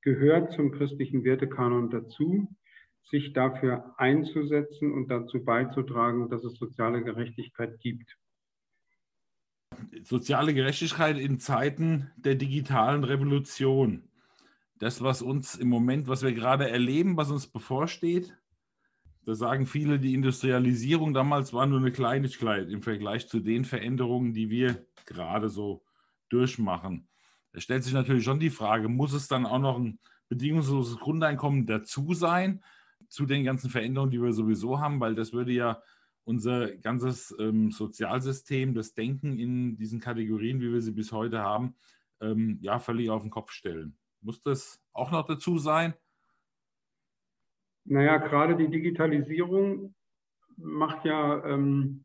gehört 0.00 0.52
zum 0.52 0.72
christlichen 0.72 1.24
Wertekanon 1.24 1.90
dazu, 1.90 2.48
sich 3.10 3.32
dafür 3.32 3.94
einzusetzen 3.98 4.92
und 4.92 5.08
dazu 5.08 5.44
beizutragen, 5.44 6.28
dass 6.30 6.44
es 6.44 6.54
soziale 6.54 7.02
Gerechtigkeit 7.02 7.78
gibt 7.80 8.16
soziale 10.04 10.54
Gerechtigkeit 10.54 11.18
in 11.18 11.38
Zeiten 11.38 12.10
der 12.16 12.34
digitalen 12.34 13.04
Revolution. 13.04 14.08
Das, 14.78 15.02
was 15.02 15.22
uns 15.22 15.54
im 15.54 15.68
Moment, 15.68 16.08
was 16.08 16.22
wir 16.22 16.32
gerade 16.32 16.68
erleben, 16.68 17.16
was 17.16 17.30
uns 17.30 17.46
bevorsteht, 17.46 18.36
da 19.24 19.34
sagen 19.34 19.66
viele, 19.66 19.98
die 19.98 20.14
Industrialisierung 20.14 21.14
damals 21.14 21.52
war 21.52 21.66
nur 21.66 21.78
eine 21.78 21.92
Kleinigkeit 21.92 22.68
im 22.68 22.82
Vergleich 22.82 23.28
zu 23.28 23.40
den 23.40 23.64
Veränderungen, 23.64 24.32
die 24.32 24.50
wir 24.50 24.86
gerade 25.06 25.48
so 25.48 25.84
durchmachen. 26.28 27.08
Da 27.52 27.60
stellt 27.60 27.84
sich 27.84 27.92
natürlich 27.92 28.24
schon 28.24 28.40
die 28.40 28.50
Frage, 28.50 28.88
muss 28.88 29.12
es 29.12 29.28
dann 29.28 29.46
auch 29.46 29.58
noch 29.58 29.78
ein 29.78 30.00
bedingungsloses 30.28 30.98
Grundeinkommen 30.98 31.66
dazu 31.66 32.14
sein, 32.14 32.64
zu 33.08 33.26
den 33.26 33.44
ganzen 33.44 33.68
Veränderungen, 33.68 34.10
die 34.10 34.22
wir 34.22 34.32
sowieso 34.32 34.80
haben, 34.80 34.98
weil 34.98 35.14
das 35.14 35.32
würde 35.32 35.52
ja 35.52 35.82
unser 36.24 36.74
ganzes 36.76 37.34
ähm, 37.38 37.70
Sozialsystem, 37.70 38.74
das 38.74 38.94
Denken 38.94 39.38
in 39.38 39.76
diesen 39.76 40.00
Kategorien, 40.00 40.60
wie 40.60 40.72
wir 40.72 40.80
sie 40.80 40.92
bis 40.92 41.12
heute 41.12 41.40
haben, 41.40 41.74
ähm, 42.20 42.58
ja, 42.62 42.78
völlig 42.78 43.10
auf 43.10 43.22
den 43.22 43.30
Kopf 43.30 43.50
stellen. 43.50 43.98
Muss 44.20 44.42
das 44.42 44.80
auch 44.92 45.10
noch 45.10 45.26
dazu 45.26 45.58
sein? 45.58 45.94
Naja, 47.84 48.18
gerade 48.18 48.56
die 48.56 48.68
Digitalisierung 48.68 49.94
macht 50.56 51.04
ja 51.04 51.44
ähm, 51.44 52.04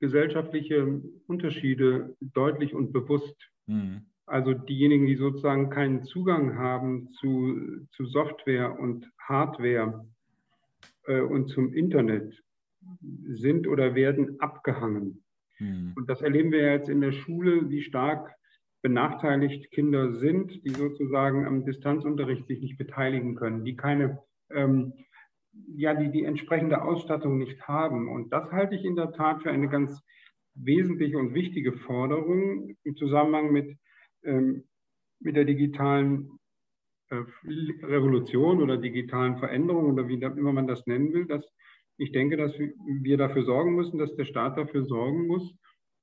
gesellschaftliche 0.00 1.02
Unterschiede 1.26 2.16
deutlich 2.20 2.74
und 2.74 2.92
bewusst. 2.92 3.36
Mhm. 3.66 4.06
Also 4.26 4.54
diejenigen, 4.54 5.06
die 5.06 5.16
sozusagen 5.16 5.70
keinen 5.70 6.04
Zugang 6.04 6.58
haben 6.58 7.10
zu, 7.12 7.86
zu 7.92 8.06
Software 8.06 8.78
und 8.78 9.10
Hardware 9.18 10.06
äh, 11.06 11.20
und 11.20 11.48
zum 11.48 11.72
Internet, 11.72 12.34
sind 13.26 13.66
oder 13.66 13.94
werden 13.94 14.40
abgehangen. 14.40 15.24
Mhm. 15.58 15.92
Und 15.96 16.10
das 16.10 16.22
erleben 16.22 16.52
wir 16.52 16.72
jetzt 16.72 16.88
in 16.88 17.00
der 17.00 17.12
Schule, 17.12 17.70
wie 17.70 17.82
stark 17.82 18.34
benachteiligt 18.82 19.70
Kinder 19.70 20.12
sind, 20.12 20.64
die 20.64 20.74
sozusagen 20.74 21.46
am 21.46 21.64
Distanzunterricht 21.64 22.46
sich 22.46 22.60
nicht 22.60 22.76
beteiligen 22.76 23.34
können, 23.34 23.64
die 23.64 23.76
keine, 23.76 24.18
ähm, 24.50 24.92
ja, 25.76 25.94
die 25.94 26.10
die 26.10 26.24
entsprechende 26.24 26.82
Ausstattung 26.82 27.38
nicht 27.38 27.60
haben. 27.66 28.08
Und 28.08 28.32
das 28.32 28.50
halte 28.52 28.74
ich 28.74 28.84
in 28.84 28.96
der 28.96 29.12
Tat 29.12 29.42
für 29.42 29.50
eine 29.50 29.68
ganz 29.68 30.00
wesentliche 30.54 31.18
und 31.18 31.34
wichtige 31.34 31.72
Forderung 31.72 32.76
im 32.84 32.96
Zusammenhang 32.96 33.52
mit, 33.52 33.76
ähm, 34.22 34.64
mit 35.20 35.36
der 35.36 35.44
digitalen 35.44 36.38
äh, 37.10 37.22
Revolution 37.82 38.62
oder 38.62 38.76
digitalen 38.76 39.38
Veränderung 39.38 39.92
oder 39.92 40.08
wie 40.08 40.20
immer 40.20 40.52
man 40.52 40.66
das 40.66 40.86
nennen 40.86 41.12
will, 41.12 41.26
dass 41.26 41.44
ich 41.96 42.12
denke, 42.12 42.36
dass 42.36 42.52
wir 42.58 43.16
dafür 43.16 43.44
sorgen 43.44 43.76
müssen, 43.76 43.98
dass 43.98 44.14
der 44.16 44.24
Staat 44.24 44.58
dafür 44.58 44.84
sorgen 44.84 45.26
muss, 45.28 45.54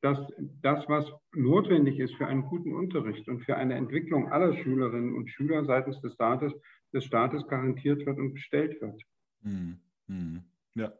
dass 0.02 0.18
das, 0.62 0.88
was 0.88 1.12
notwendig 1.34 2.00
ist 2.00 2.16
für 2.16 2.28
einen 2.28 2.44
guten 2.44 2.74
Unterricht 2.74 3.28
und 3.28 3.44
für 3.44 3.58
eine 3.58 3.76
Entwicklung 3.76 4.32
aller 4.32 4.56
Schülerinnen 4.56 5.14
und 5.16 5.30
Schüler 5.30 5.66
seitens 5.66 6.00
des 6.02 6.14
Staates, 6.14 6.54
des 6.94 7.04
Staates 7.04 7.46
garantiert 7.48 8.06
wird 8.06 8.18
und 8.18 8.34
bestellt 8.34 8.82
wird. 8.82 9.02
Hm, 9.44 9.80
hm, 10.08 10.44
ja. 10.76 10.92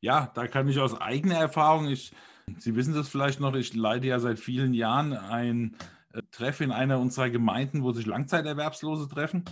ja, 0.00 0.30
da 0.34 0.46
kann 0.46 0.68
ich 0.68 0.78
aus 0.78 1.00
eigener 1.00 1.36
Erfahrung, 1.36 1.88
ich, 1.88 2.12
Sie 2.58 2.76
wissen 2.76 2.94
das 2.94 3.08
vielleicht 3.08 3.40
noch, 3.40 3.54
ich 3.54 3.74
leite 3.74 4.06
ja 4.06 4.18
seit 4.18 4.38
vielen 4.38 4.74
Jahren 4.74 5.12
ein 5.14 5.76
äh, 6.12 6.22
Treff 6.30 6.60
in 6.60 6.72
einer 6.72 6.98
unserer 6.98 7.30
Gemeinden, 7.30 7.82
wo 7.82 7.92
sich 7.92 8.06
Langzeiterwerbslose 8.06 9.08
treffen. 9.08 9.44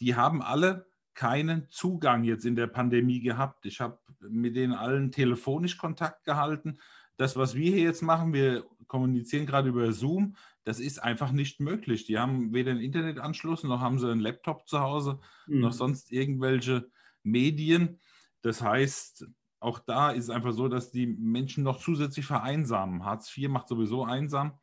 Die 0.00 0.16
haben 0.16 0.42
alle 0.42 0.86
keinen 1.14 1.68
Zugang 1.70 2.24
jetzt 2.24 2.44
in 2.44 2.56
der 2.56 2.66
Pandemie 2.66 3.20
gehabt. 3.20 3.66
Ich 3.66 3.80
habe 3.80 3.98
mit 4.20 4.56
denen 4.56 4.72
allen 4.72 5.12
telefonisch 5.12 5.78
Kontakt 5.78 6.24
gehalten. 6.24 6.78
Das, 7.16 7.36
was 7.36 7.54
wir 7.54 7.70
hier 7.70 7.84
jetzt 7.84 8.02
machen, 8.02 8.32
wir 8.32 8.64
kommunizieren 8.88 9.46
gerade 9.46 9.68
über 9.68 9.92
Zoom, 9.92 10.34
das 10.64 10.80
ist 10.80 11.02
einfach 11.02 11.30
nicht 11.30 11.60
möglich. 11.60 12.04
Die 12.06 12.18
haben 12.18 12.52
weder 12.52 12.72
einen 12.72 12.80
Internetanschluss, 12.80 13.62
noch 13.62 13.80
haben 13.80 13.98
sie 13.98 14.10
einen 14.10 14.20
Laptop 14.20 14.66
zu 14.66 14.80
Hause, 14.80 15.20
mhm. 15.46 15.60
noch 15.60 15.72
sonst 15.72 16.10
irgendwelche 16.10 16.90
Medien. 17.24 17.98
Das 18.42 18.62
heißt, 18.62 19.26
auch 19.60 19.80
da 19.80 20.10
ist 20.10 20.24
es 20.24 20.30
einfach 20.30 20.52
so, 20.52 20.68
dass 20.68 20.92
die 20.92 21.06
Menschen 21.06 21.64
noch 21.64 21.80
zusätzlich 21.80 22.26
vereinsamen. 22.26 23.04
Hartz 23.04 23.36
IV 23.36 23.48
macht 23.48 23.68
sowieso 23.68 24.04
einsam. 24.04 24.58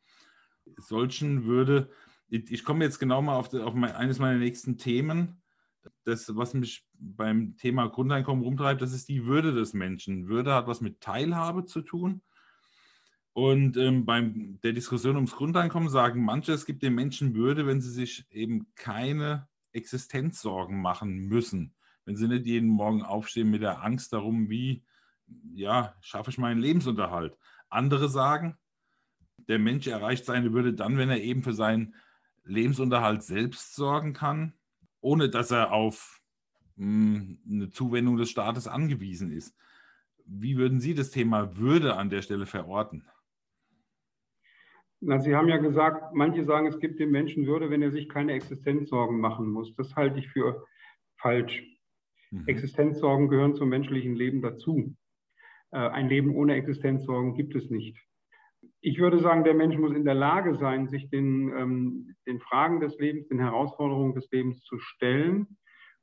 Solchen 0.76 1.44
würde, 1.44 1.90
ich, 2.28 2.64
komme 2.64 2.84
jetzt 2.84 2.98
genau 2.98 3.20
mal 3.20 3.36
auf, 3.36 3.48
die, 3.48 3.58
auf 3.58 3.74
mein, 3.74 3.92
eines 3.92 4.18
meiner 4.18 4.38
nächsten 4.38 4.78
Themen 4.78 5.42
das, 6.04 6.34
was 6.36 6.54
mich 6.54 6.86
beim 6.98 7.56
Thema 7.56 7.88
Grundeinkommen 7.88 8.44
rumtreibt, 8.44 8.82
das 8.82 8.92
ist 8.92 9.08
die 9.08 9.26
Würde 9.26 9.52
des 9.52 9.72
Menschen. 9.72 10.28
Würde 10.28 10.54
hat 10.54 10.66
was 10.66 10.80
mit 10.80 11.00
Teilhabe 11.00 11.64
zu 11.64 11.82
tun. 11.82 12.22
Und 13.34 13.76
ähm, 13.76 14.04
bei 14.04 14.30
der 14.62 14.72
Diskussion 14.72 15.16
ums 15.16 15.34
Grundeinkommen 15.34 15.88
sagen 15.88 16.24
manche, 16.24 16.52
es 16.52 16.66
gibt 16.66 16.82
den 16.82 16.94
Menschen 16.94 17.34
Würde, 17.34 17.66
wenn 17.66 17.80
sie 17.80 17.90
sich 17.90 18.26
eben 18.30 18.66
keine 18.74 19.48
Existenzsorgen 19.72 20.80
machen 20.80 21.16
müssen. 21.16 21.74
Wenn 22.04 22.16
sie 22.16 22.28
nicht 22.28 22.46
jeden 22.46 22.68
Morgen 22.68 23.02
aufstehen 23.02 23.50
mit 23.50 23.62
der 23.62 23.82
Angst 23.82 24.12
darum, 24.12 24.50
wie, 24.50 24.84
ja, 25.54 25.94
schaffe 26.00 26.30
ich 26.30 26.38
meinen 26.38 26.60
Lebensunterhalt. 26.60 27.36
Andere 27.68 28.08
sagen, 28.08 28.56
der 29.48 29.58
Mensch 29.58 29.86
erreicht 29.86 30.24
seine 30.24 30.52
Würde 30.52 30.74
dann, 30.74 30.98
wenn 30.98 31.10
er 31.10 31.20
eben 31.20 31.42
für 31.42 31.54
seinen 31.54 31.94
Lebensunterhalt 32.44 33.22
selbst 33.22 33.74
sorgen 33.74 34.12
kann 34.12 34.54
ohne 35.02 35.28
dass 35.28 35.50
er 35.50 35.72
auf 35.72 36.22
mh, 36.76 36.86
hm, 36.86 37.38
eine 37.50 37.70
Zuwendung 37.70 38.16
des 38.16 38.30
Staates 38.30 38.66
angewiesen 38.66 39.30
ist. 39.30 39.54
Wie 40.24 40.56
würden 40.56 40.80
Sie 40.80 40.94
das 40.94 41.10
Thema 41.10 41.56
Würde 41.58 41.96
an 41.96 42.08
der 42.08 42.22
Stelle 42.22 42.46
verorten? 42.46 43.04
Na, 45.00 45.18
Sie 45.18 45.34
haben 45.34 45.48
ja 45.48 45.56
gesagt, 45.56 46.14
manche 46.14 46.44
sagen, 46.44 46.68
es 46.68 46.78
gibt 46.78 47.00
dem 47.00 47.10
Menschen 47.10 47.46
Würde, 47.46 47.68
wenn 47.70 47.82
er 47.82 47.90
sich 47.90 48.08
keine 48.08 48.32
Existenzsorgen 48.32 49.20
machen 49.20 49.50
muss. 49.50 49.74
Das 49.74 49.94
halte 49.96 50.20
ich 50.20 50.28
für 50.28 50.64
falsch. 51.16 51.64
Mhm. 52.32 52.44
Existenzsorgen 52.46 53.28
gehören 53.28 53.54
zum 53.54 53.68
menschlichen 53.68 54.16
Leben 54.16 54.42
dazu. 54.42 54.96
Äh, 55.70 55.78
ein 55.78 56.08
Leben 56.08 56.34
ohne 56.34 56.54
Existenzsorgen 56.54 57.34
gibt 57.34 57.54
es 57.54 57.70
nicht 57.70 57.96
ich 58.80 58.98
würde 58.98 59.20
sagen, 59.20 59.44
der 59.44 59.54
Mensch 59.54 59.78
muss 59.78 59.94
in 59.94 60.04
der 60.04 60.14
Lage 60.14 60.56
sein, 60.56 60.88
sich 60.88 61.08
den, 61.08 61.52
ähm, 61.56 62.16
den 62.26 62.40
Fragen 62.40 62.80
des 62.80 62.98
Lebens, 62.98 63.28
den 63.28 63.38
Herausforderungen 63.38 64.14
des 64.14 64.30
Lebens 64.30 64.60
zu 64.64 64.78
stellen. 64.78 65.56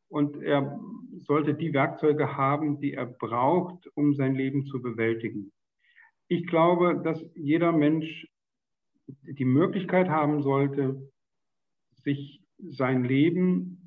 Und 0.07 0.41
er 0.41 0.79
sollte 1.17 1.53
die 1.53 1.73
Werkzeuge 1.73 2.35
haben, 2.35 2.79
die 2.79 2.93
er 2.93 3.05
braucht, 3.05 3.85
um 3.95 4.13
sein 4.15 4.33
Leben 4.33 4.65
zu 4.65 4.81
bewältigen. 4.81 5.51
Ich 6.29 6.47
glaube, 6.47 7.01
dass 7.03 7.23
jeder 7.35 7.73
Mensch 7.73 8.27
die 9.07 9.45
Möglichkeit 9.45 10.09
haben 10.09 10.41
sollte, 10.41 11.11
sich 12.03 12.41
sein 12.57 13.03
Leben 13.03 13.78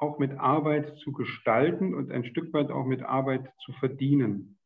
auch 0.00 0.18
mit 0.18 0.32
Arbeit 0.38 0.96
zu 0.98 1.12
gestalten 1.12 1.94
und 1.94 2.10
ein 2.10 2.24
Stück 2.24 2.52
weit 2.52 2.70
auch 2.70 2.86
mit 2.86 3.02
Arbeit 3.02 3.50
zu 3.64 3.72
verdienen. 3.72 4.58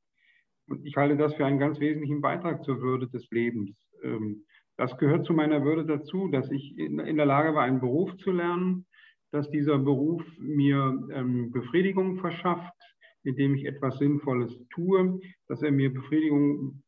Und 0.69 0.85
ich 0.87 0.97
halte 0.97 1.17
das 1.17 1.35
für 1.35 1.47
einen 1.47 1.59
ganz 1.59 1.81
wesentlichen 1.81 2.21
Beitrag 2.21 2.65
zur 2.65 2.81
Würde 2.81 3.09
des 3.09 3.29
Lebens. 3.31 3.77
Ähm, 4.03 4.45
das 4.77 4.97
gehört 4.99 5.27
zu 5.27 5.33
meiner 5.33 5.65
Würde 5.65 5.85
dazu, 5.85 6.29
dass 6.29 6.51
ich 6.51 6.77
in 6.79 7.17
der 7.17 7.27
Lage 7.27 7.55
war, 7.55 7.65
einen 7.65 7.81
Beruf 7.81 8.17
zu 8.19 8.33
lernen, 8.33 8.87
dass 9.31 9.51
dieser 9.51 9.79
Beruf 9.79 10.23
mir 10.39 11.09
ähm, 11.13 11.51
Befriedigung 11.53 12.19
verschafft, 12.19 12.73
indem 13.25 13.55
ich 13.55 13.65
etwas 13.65 13.99
Sinnvolles 13.99 14.59
tue, 14.71 15.21
dass 15.49 15.63
er 15.63 15.73
mir 15.73 15.93
Befriedigung 15.93 16.83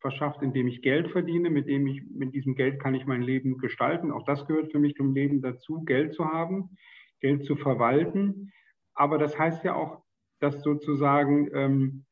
verschafft, 0.00 0.42
indem 0.42 0.68
ich 0.68 0.82
Geld 0.82 1.10
verdiene, 1.10 1.50
mit 1.50 1.68
dem 1.68 1.86
ich, 1.86 2.02
mit 2.10 2.34
diesem 2.34 2.54
Geld 2.54 2.80
kann 2.80 2.94
ich 2.94 3.06
mein 3.06 3.22
Leben 3.22 3.58
gestalten. 3.58 4.10
Auch 4.10 4.24
das 4.24 4.46
gehört 4.46 4.72
für 4.72 4.78
mich 4.78 4.94
zum 4.94 5.14
Leben 5.14 5.40
dazu, 5.40 5.82
Geld 5.84 6.14
zu 6.14 6.26
haben. 6.26 6.76
Geld 7.22 7.46
zu 7.46 7.56
verwalten. 7.56 8.52
Aber 8.94 9.16
das 9.16 9.38
heißt 9.38 9.64
ja 9.64 9.74
auch, 9.74 10.02
dass 10.40 10.62
sozusagen 10.62 11.48
ähm, 11.54 12.04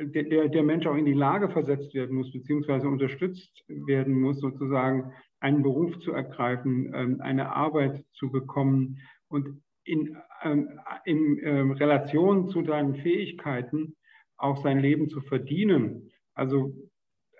der, 0.00 0.48
der 0.48 0.62
Mensch 0.62 0.86
auch 0.86 0.94
in 0.94 1.06
die 1.06 1.12
Lage 1.12 1.48
versetzt 1.48 1.94
werden 1.94 2.16
muss, 2.16 2.32
beziehungsweise 2.32 2.88
unterstützt 2.88 3.64
werden 3.66 4.20
muss, 4.20 4.38
sozusagen 4.38 5.12
einen 5.40 5.62
Beruf 5.62 5.98
zu 6.00 6.12
ergreifen, 6.12 6.92
ähm, 6.94 7.20
eine 7.20 7.54
Arbeit 7.54 8.04
zu 8.12 8.30
bekommen 8.30 8.98
und 9.28 9.62
in, 9.84 10.16
ähm, 10.42 10.68
in 11.04 11.38
ähm, 11.42 11.70
Relation 11.72 12.48
zu 12.48 12.64
seinen 12.64 12.96
Fähigkeiten 12.96 13.96
auch 14.36 14.62
sein 14.62 14.78
Leben 14.78 15.08
zu 15.08 15.20
verdienen. 15.22 16.10
Also 16.34 16.74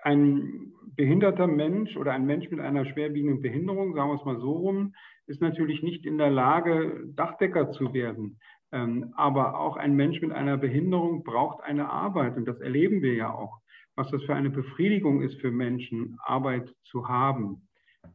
ein 0.02 0.67
behinderter 0.98 1.46
Mensch 1.46 1.96
oder 1.96 2.12
ein 2.12 2.26
Mensch 2.26 2.50
mit 2.50 2.58
einer 2.58 2.84
schwerwiegenden 2.84 3.40
Behinderung, 3.40 3.94
sagen 3.94 4.10
wir 4.10 4.16
es 4.16 4.24
mal 4.24 4.40
so 4.40 4.50
rum, 4.50 4.94
ist 5.28 5.40
natürlich 5.40 5.80
nicht 5.80 6.04
in 6.04 6.18
der 6.18 6.30
Lage, 6.30 7.04
Dachdecker 7.14 7.70
zu 7.70 7.94
werden. 7.94 8.40
Ähm, 8.72 9.12
aber 9.16 9.60
auch 9.60 9.76
ein 9.76 9.94
Mensch 9.94 10.20
mit 10.20 10.32
einer 10.32 10.58
Behinderung 10.58 11.22
braucht 11.22 11.62
eine 11.62 11.88
Arbeit 11.88 12.36
und 12.36 12.46
das 12.46 12.60
erleben 12.60 13.00
wir 13.00 13.14
ja 13.14 13.32
auch, 13.32 13.60
was 13.94 14.10
das 14.10 14.24
für 14.24 14.34
eine 14.34 14.50
Befriedigung 14.50 15.22
ist 15.22 15.40
für 15.40 15.52
Menschen, 15.52 16.18
Arbeit 16.24 16.68
zu 16.82 17.08
haben. 17.08 17.68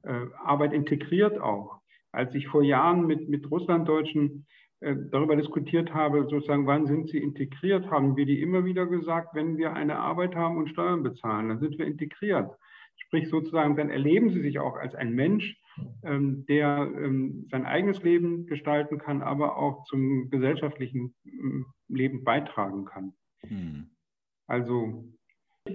Äh, 0.03 0.25
Arbeit 0.43 0.73
integriert 0.73 1.39
auch. 1.39 1.79
Als 2.11 2.35
ich 2.35 2.47
vor 2.49 2.63
Jahren 2.63 3.07
mit, 3.07 3.29
mit 3.29 3.49
Russlanddeutschen 3.49 4.45
äh, 4.81 4.95
darüber 5.09 5.37
diskutiert 5.37 5.93
habe, 5.93 6.27
sozusagen, 6.29 6.67
wann 6.67 6.85
sind 6.87 7.09
sie 7.09 7.19
integriert, 7.19 7.89
haben 7.89 8.17
wir 8.17 8.25
die 8.25 8.41
immer 8.41 8.65
wieder 8.65 8.85
gesagt, 8.87 9.33
wenn 9.35 9.55
wir 9.55 9.71
eine 9.71 9.97
Arbeit 9.99 10.35
haben 10.35 10.57
und 10.57 10.69
Steuern 10.69 11.01
bezahlen, 11.01 11.47
dann 11.47 11.59
sind 11.59 11.79
wir 11.79 11.85
integriert. 11.85 12.51
Sprich 12.97 13.29
sozusagen, 13.29 13.75
dann 13.75 13.89
erleben 13.89 14.31
sie 14.31 14.41
sich 14.41 14.59
auch 14.59 14.75
als 14.75 14.95
ein 14.95 15.13
Mensch, 15.13 15.57
ähm, 16.03 16.45
der 16.47 16.89
ähm, 16.97 17.47
sein 17.51 17.65
eigenes 17.65 18.01
Leben 18.03 18.45
gestalten 18.45 18.97
kann, 18.97 19.21
aber 19.21 19.57
auch 19.57 19.85
zum 19.85 20.29
gesellschaftlichen 20.29 21.15
ähm, 21.25 21.65
Leben 21.87 22.23
beitragen 22.23 22.85
kann. 22.85 23.13
Hm. 23.41 23.89
Also 24.47 25.05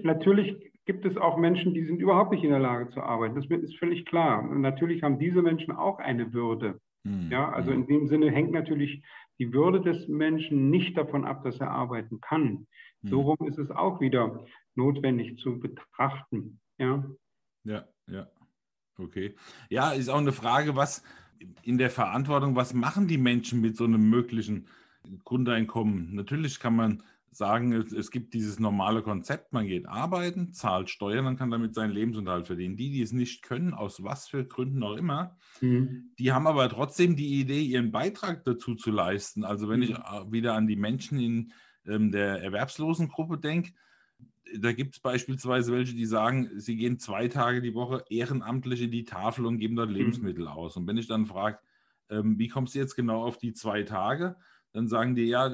natürlich 0.03 0.71
gibt 0.85 1.05
es 1.05 1.17
auch 1.17 1.37
Menschen, 1.37 1.73
die 1.73 1.85
sind 1.85 2.01
überhaupt 2.01 2.31
nicht 2.31 2.43
in 2.43 2.49
der 2.49 2.59
Lage 2.59 2.89
zu 2.91 3.01
arbeiten. 3.01 3.35
Das 3.35 3.45
ist 3.45 3.77
völlig 3.77 4.05
klar. 4.05 4.49
Und 4.49 4.61
natürlich 4.61 5.03
haben 5.03 5.19
diese 5.19 5.41
Menschen 5.41 5.71
auch 5.71 5.99
eine 5.99 6.33
Würde. 6.33 6.79
Hm. 7.05 7.29
Ja, 7.31 7.49
also 7.49 7.71
hm. 7.71 7.81
in 7.81 7.87
dem 7.87 8.07
Sinne 8.07 8.31
hängt 8.31 8.51
natürlich 8.51 9.03
die 9.37 9.53
Würde 9.53 9.81
des 9.81 10.07
Menschen 10.07 10.69
nicht 10.69 10.97
davon 10.97 11.25
ab, 11.25 11.43
dass 11.43 11.59
er 11.59 11.71
arbeiten 11.71 12.19
kann. 12.21 12.67
Hm. 13.01 13.09
So 13.09 13.21
rum 13.21 13.47
ist 13.47 13.57
es 13.57 13.71
auch 13.71 14.01
wieder 14.01 14.45
notwendig 14.75 15.37
zu 15.37 15.59
betrachten. 15.59 16.59
Ja, 16.79 17.03
ja, 17.63 17.87
ja. 18.07 18.27
Okay. 18.97 19.35
Ja, 19.69 19.91
ist 19.91 20.09
auch 20.09 20.17
eine 20.17 20.31
Frage, 20.31 20.75
was 20.75 21.03
in 21.63 21.77
der 21.77 21.89
Verantwortung, 21.89 22.55
was 22.55 22.73
machen 22.73 23.07
die 23.07 23.17
Menschen 23.17 23.61
mit 23.61 23.77
so 23.77 23.85
einem 23.85 24.09
möglichen 24.09 24.67
Grundeinkommen? 25.23 26.15
Natürlich 26.15 26.59
kann 26.59 26.75
man 26.75 27.03
sagen, 27.31 27.71
es, 27.73 28.11
gibt 28.11 28.33
dieses 28.33 28.59
normale 28.59 29.01
Konzept, 29.01 29.53
man 29.53 29.67
geht 29.67 29.87
arbeiten, 29.87 30.51
zahlt 30.51 30.89
Steuern, 30.89 31.25
dann 31.25 31.37
kann 31.37 31.51
damit 31.51 31.75
seinen 31.75 31.93
Lebensunterhalt 31.93 32.47
verdienen. 32.47 32.75
Die, 32.75 32.89
die 32.89 33.01
es 33.01 33.11
nicht 33.11 33.43
können, 33.43 33.73
aus 33.73 34.03
was 34.03 34.27
für 34.27 34.45
Gründen 34.45 34.83
auch 34.83 34.95
immer, 34.95 35.37
mhm. 35.61 36.11
die 36.17 36.31
haben 36.31 36.47
aber 36.47 36.67
trotzdem 36.69 37.15
die 37.15 37.39
Idee, 37.39 37.61
ihren 37.61 37.91
Beitrag 37.91 38.43
dazu 38.45 38.75
zu 38.75 38.91
leisten. 38.91 39.43
Also 39.43 39.69
wenn 39.69 39.79
mhm. 39.79 39.83
ich 39.83 39.91
äh, 39.91 40.31
wieder 40.31 40.55
an 40.55 40.67
die 40.67 40.75
Menschen 40.75 41.19
in 41.19 41.51
ähm, 41.85 42.11
der 42.11 42.41
Erwerbslosengruppe 42.41 43.37
denke, 43.37 43.73
da 44.57 44.71
gibt 44.71 44.95
es 44.95 45.01
beispielsweise 45.01 45.71
welche, 45.71 45.95
die 45.95 46.05
sagen, 46.05 46.49
sie 46.57 46.75
gehen 46.75 46.99
zwei 46.99 47.27
Tage 47.27 47.61
die 47.61 47.73
Woche 47.73 48.03
ehrenamtlich 48.09 48.81
in 48.81 48.91
die 48.91 49.05
Tafel 49.05 49.45
und 49.45 49.59
geben 49.59 49.75
dort 49.75 49.89
mhm. 49.89 49.95
Lebensmittel 49.95 50.45
mhm. 50.45 50.51
aus. 50.51 50.77
Und 50.77 50.87
wenn 50.87 50.97
ich 50.97 51.07
dann 51.07 51.25
frage, 51.25 51.59
ähm, 52.09 52.37
wie 52.37 52.47
kommst 52.47 52.75
du 52.75 52.79
jetzt 52.79 52.95
genau 52.95 53.23
auf 53.23 53.37
die 53.37 53.53
zwei 53.53 53.83
Tage? 53.83 54.35
Dann 54.71 54.87
sagen 54.87 55.15
die, 55.15 55.25
ja, 55.25 55.51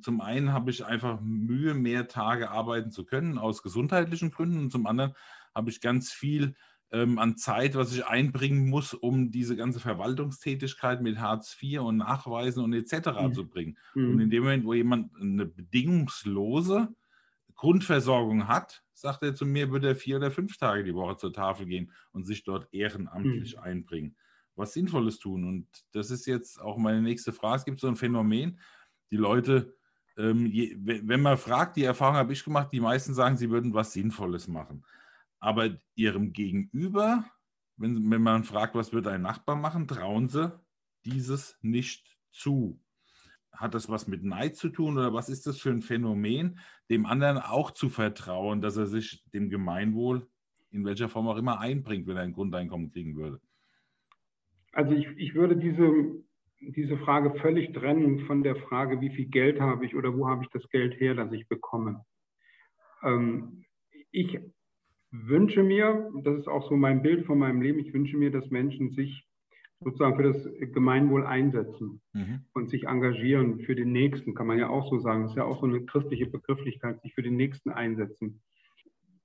zum 0.00 0.20
einen 0.20 0.52
habe 0.52 0.70
ich 0.70 0.84
einfach 0.84 1.20
Mühe, 1.20 1.74
mehr 1.74 2.08
Tage 2.08 2.50
arbeiten 2.50 2.90
zu 2.90 3.04
können, 3.04 3.38
aus 3.38 3.62
gesundheitlichen 3.62 4.30
Gründen. 4.30 4.58
Und 4.58 4.72
zum 4.72 4.86
anderen 4.86 5.12
habe 5.54 5.70
ich 5.70 5.80
ganz 5.80 6.10
viel 6.10 6.54
ähm, 6.92 7.18
an 7.18 7.36
Zeit, 7.36 7.74
was 7.74 7.94
ich 7.94 8.06
einbringen 8.06 8.68
muss, 8.68 8.94
um 8.94 9.30
diese 9.30 9.56
ganze 9.56 9.78
Verwaltungstätigkeit 9.78 11.02
mit 11.02 11.18
Hartz 11.18 11.56
IV 11.60 11.80
und 11.80 11.98
Nachweisen 11.98 12.64
und 12.64 12.72
etc. 12.72 13.10
Mhm. 13.20 13.34
zu 13.34 13.48
bringen. 13.48 13.78
Mhm. 13.94 14.10
Und 14.10 14.20
in 14.20 14.30
dem 14.30 14.42
Moment, 14.42 14.64
wo 14.64 14.74
jemand 14.74 15.14
eine 15.20 15.46
bedingungslose 15.46 16.88
Grundversorgung 17.60 18.48
hat, 18.48 18.82
sagt 18.94 19.22
er 19.22 19.34
zu 19.34 19.44
mir, 19.44 19.70
würde 19.70 19.88
er 19.88 19.94
vier 19.94 20.16
oder 20.16 20.30
fünf 20.30 20.56
Tage 20.56 20.82
die 20.82 20.94
Woche 20.94 21.18
zur 21.18 21.30
Tafel 21.30 21.66
gehen 21.66 21.92
und 22.10 22.24
sich 22.24 22.42
dort 22.42 22.72
ehrenamtlich 22.72 23.56
mhm. 23.56 23.62
einbringen. 23.62 24.16
Was 24.54 24.72
Sinnvolles 24.72 25.18
tun. 25.18 25.44
Und 25.44 25.66
das 25.92 26.10
ist 26.10 26.24
jetzt 26.24 26.58
auch 26.58 26.78
meine 26.78 27.02
nächste 27.02 27.34
Frage. 27.34 27.56
Es 27.56 27.64
gibt 27.66 27.80
so 27.80 27.88
ein 27.88 27.96
Phänomen, 27.96 28.58
die 29.10 29.18
Leute, 29.18 29.76
ähm, 30.16 30.46
je, 30.46 30.74
wenn 30.80 31.20
man 31.20 31.36
fragt, 31.36 31.76
die 31.76 31.84
Erfahrung 31.84 32.16
habe 32.16 32.32
ich 32.32 32.42
gemacht, 32.44 32.72
die 32.72 32.80
meisten 32.80 33.12
sagen, 33.12 33.36
sie 33.36 33.50
würden 33.50 33.74
was 33.74 33.92
Sinnvolles 33.92 34.48
machen. 34.48 34.82
Aber 35.38 35.68
ihrem 35.96 36.32
Gegenüber, 36.32 37.26
wenn, 37.76 38.10
wenn 38.10 38.22
man 38.22 38.44
fragt, 38.44 38.74
was 38.74 38.94
wird 38.94 39.06
ein 39.06 39.20
Nachbar 39.20 39.56
machen, 39.56 39.86
trauen 39.86 40.30
sie 40.30 40.58
dieses 41.04 41.58
nicht 41.60 42.16
zu 42.30 42.80
hat 43.52 43.74
das 43.74 43.88
was 43.88 44.06
mit 44.06 44.24
Neid 44.24 44.56
zu 44.56 44.68
tun 44.68 44.96
oder 44.96 45.12
was 45.12 45.28
ist 45.28 45.46
das 45.46 45.58
für 45.58 45.70
ein 45.70 45.82
Phänomen, 45.82 46.58
dem 46.88 47.06
anderen 47.06 47.38
auch 47.38 47.70
zu 47.70 47.88
vertrauen, 47.88 48.60
dass 48.60 48.76
er 48.76 48.86
sich 48.86 49.22
dem 49.32 49.50
Gemeinwohl 49.50 50.26
in 50.70 50.84
welcher 50.84 51.08
Form 51.08 51.28
auch 51.28 51.36
immer 51.36 51.60
einbringt, 51.60 52.06
wenn 52.06 52.16
er 52.16 52.22
ein 52.22 52.32
Grundeinkommen 52.32 52.90
kriegen 52.90 53.16
würde? 53.16 53.40
Also 54.72 54.92
ich, 54.92 55.06
ich 55.16 55.34
würde 55.34 55.56
diese, 55.56 55.90
diese 56.60 56.96
Frage 56.98 57.34
völlig 57.40 57.72
trennen 57.72 58.20
von 58.26 58.42
der 58.42 58.56
Frage, 58.56 59.00
wie 59.00 59.10
viel 59.10 59.26
Geld 59.26 59.60
habe 59.60 59.84
ich 59.84 59.96
oder 59.96 60.16
wo 60.16 60.28
habe 60.28 60.44
ich 60.44 60.50
das 60.50 60.68
Geld 60.70 60.98
her, 61.00 61.14
das 61.14 61.32
ich 61.32 61.48
bekomme. 61.48 62.04
Ähm, 63.02 63.64
ich 64.12 64.38
wünsche 65.10 65.62
mir, 65.62 66.10
das 66.22 66.38
ist 66.38 66.48
auch 66.48 66.68
so 66.68 66.76
mein 66.76 67.02
Bild 67.02 67.26
von 67.26 67.38
meinem 67.38 67.62
Leben, 67.62 67.80
ich 67.80 67.92
wünsche 67.92 68.16
mir, 68.16 68.30
dass 68.30 68.48
Menschen 68.50 68.90
sich 68.90 69.26
sozusagen 69.82 70.16
für 70.16 70.32
das 70.32 70.72
Gemeinwohl 70.72 71.26
einsetzen 71.26 72.00
mhm. 72.12 72.44
und 72.52 72.70
sich 72.70 72.86
engagieren 72.86 73.60
für 73.60 73.74
den 73.74 73.92
Nächsten, 73.92 74.34
kann 74.34 74.46
man 74.46 74.58
ja 74.58 74.68
auch 74.68 74.88
so 74.90 74.98
sagen. 74.98 75.22
Das 75.22 75.32
ist 75.32 75.36
ja 75.36 75.44
auch 75.44 75.60
so 75.60 75.66
eine 75.66 75.84
christliche 75.84 76.26
Begrifflichkeit, 76.26 77.00
sich 77.00 77.14
für 77.14 77.22
den 77.22 77.36
Nächsten 77.36 77.70
einsetzen. 77.70 78.42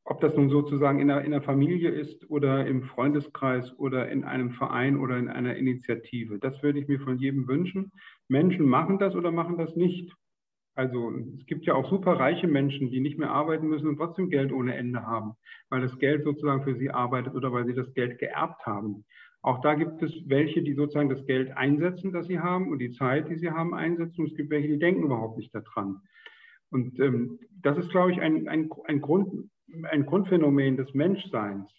Ob 0.06 0.22
das 0.22 0.36
nun 0.36 0.50
sozusagen 0.50 1.00
in 1.00 1.08
der, 1.08 1.26
in 1.26 1.32
der 1.32 1.42
Familie 1.42 1.90
ist 1.90 2.30
oder 2.30 2.68
im 2.68 2.84
Freundeskreis 2.84 3.78
oder 3.80 4.10
in 4.10 4.24
einem 4.24 4.52
Verein 4.52 4.98
oder 4.98 5.18
in 5.18 5.30
einer 5.30 5.56
Initiative. 5.56 6.38
Das 6.40 6.62
würde 6.62 6.80
ich 6.80 6.88
mir 6.88 7.00
von 7.00 7.18
jedem 7.18 7.48
wünschen. 7.48 7.92
Menschen 8.28 8.68
machen 8.68 9.00
das 9.00 9.16
oder 9.16 9.32
machen 9.32 9.58
das 9.58 9.76
nicht. 9.76 10.14
Also 10.76 11.14
es 11.40 11.46
gibt 11.46 11.66
ja 11.66 11.74
auch 11.74 11.90
super 11.90 12.20
reiche 12.20 12.48
Menschen, 12.48 12.92
die 12.92 13.00
nicht 13.00 13.18
mehr 13.18 13.32
arbeiten 13.32 13.68
müssen 13.68 13.88
und 13.88 13.98
trotzdem 13.98 14.30
Geld 14.30 14.52
ohne 14.52 14.76
Ende 14.76 15.04
haben, 15.04 15.36
weil 15.70 15.82
das 15.82 15.98
Geld 16.00 16.26
sozusagen 16.26 16.64
für 16.64 16.76
sie 16.76 16.92
arbeitet 16.92 17.34
oder 17.34 17.52
weil 17.54 17.66
sie 17.66 17.74
das 17.74 17.94
Geld 17.94 18.20
geerbt 18.20 18.66
haben. 18.66 19.06
Auch 19.46 19.62
da 19.62 19.76
gibt 19.76 20.02
es 20.02 20.12
welche, 20.26 20.64
die 20.64 20.74
sozusagen 20.74 21.08
das 21.08 21.24
Geld 21.28 21.56
einsetzen, 21.56 22.12
das 22.12 22.26
sie 22.26 22.40
haben 22.40 22.72
und 22.72 22.80
die 22.80 22.90
Zeit, 22.90 23.30
die 23.30 23.36
sie 23.36 23.52
haben, 23.52 23.76
einsetzen. 23.76 24.22
Und 24.22 24.32
es 24.32 24.36
gibt 24.36 24.50
welche, 24.50 24.70
die 24.70 24.80
denken 24.80 25.04
überhaupt 25.04 25.38
nicht 25.38 25.54
daran. 25.54 26.02
Und 26.72 27.00
ähm, 27.00 27.38
das 27.62 27.78
ist, 27.78 27.92
glaube 27.92 28.12
ich, 28.12 28.20
ein, 28.20 28.48
ein, 28.48 28.72
ein, 28.86 29.02
Grund, 29.02 29.52
ein 29.84 30.08
Grundphänomen 30.08 30.78
des 30.78 30.92
Menschseins. 30.96 31.70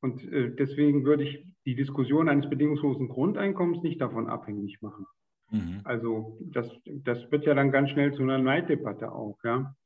Und 0.00 0.24
äh, 0.32 0.54
deswegen 0.56 1.04
würde 1.04 1.24
ich 1.24 1.46
die 1.66 1.74
Diskussion 1.74 2.30
eines 2.30 2.48
bedingungslosen 2.48 3.08
Grundeinkommens 3.08 3.82
nicht 3.82 4.00
davon 4.00 4.28
abhängig 4.28 4.80
machen. 4.80 5.04
Mhm. 5.50 5.82
Also 5.84 6.38
das, 6.40 6.66
das 6.86 7.30
wird 7.30 7.44
ja 7.44 7.52
dann 7.52 7.72
ganz 7.72 7.90
schnell 7.90 8.14
zu 8.14 8.22
einer 8.22 8.38
Neiddebatte 8.38 9.12
auch. 9.12 9.36
Ja? 9.44 9.76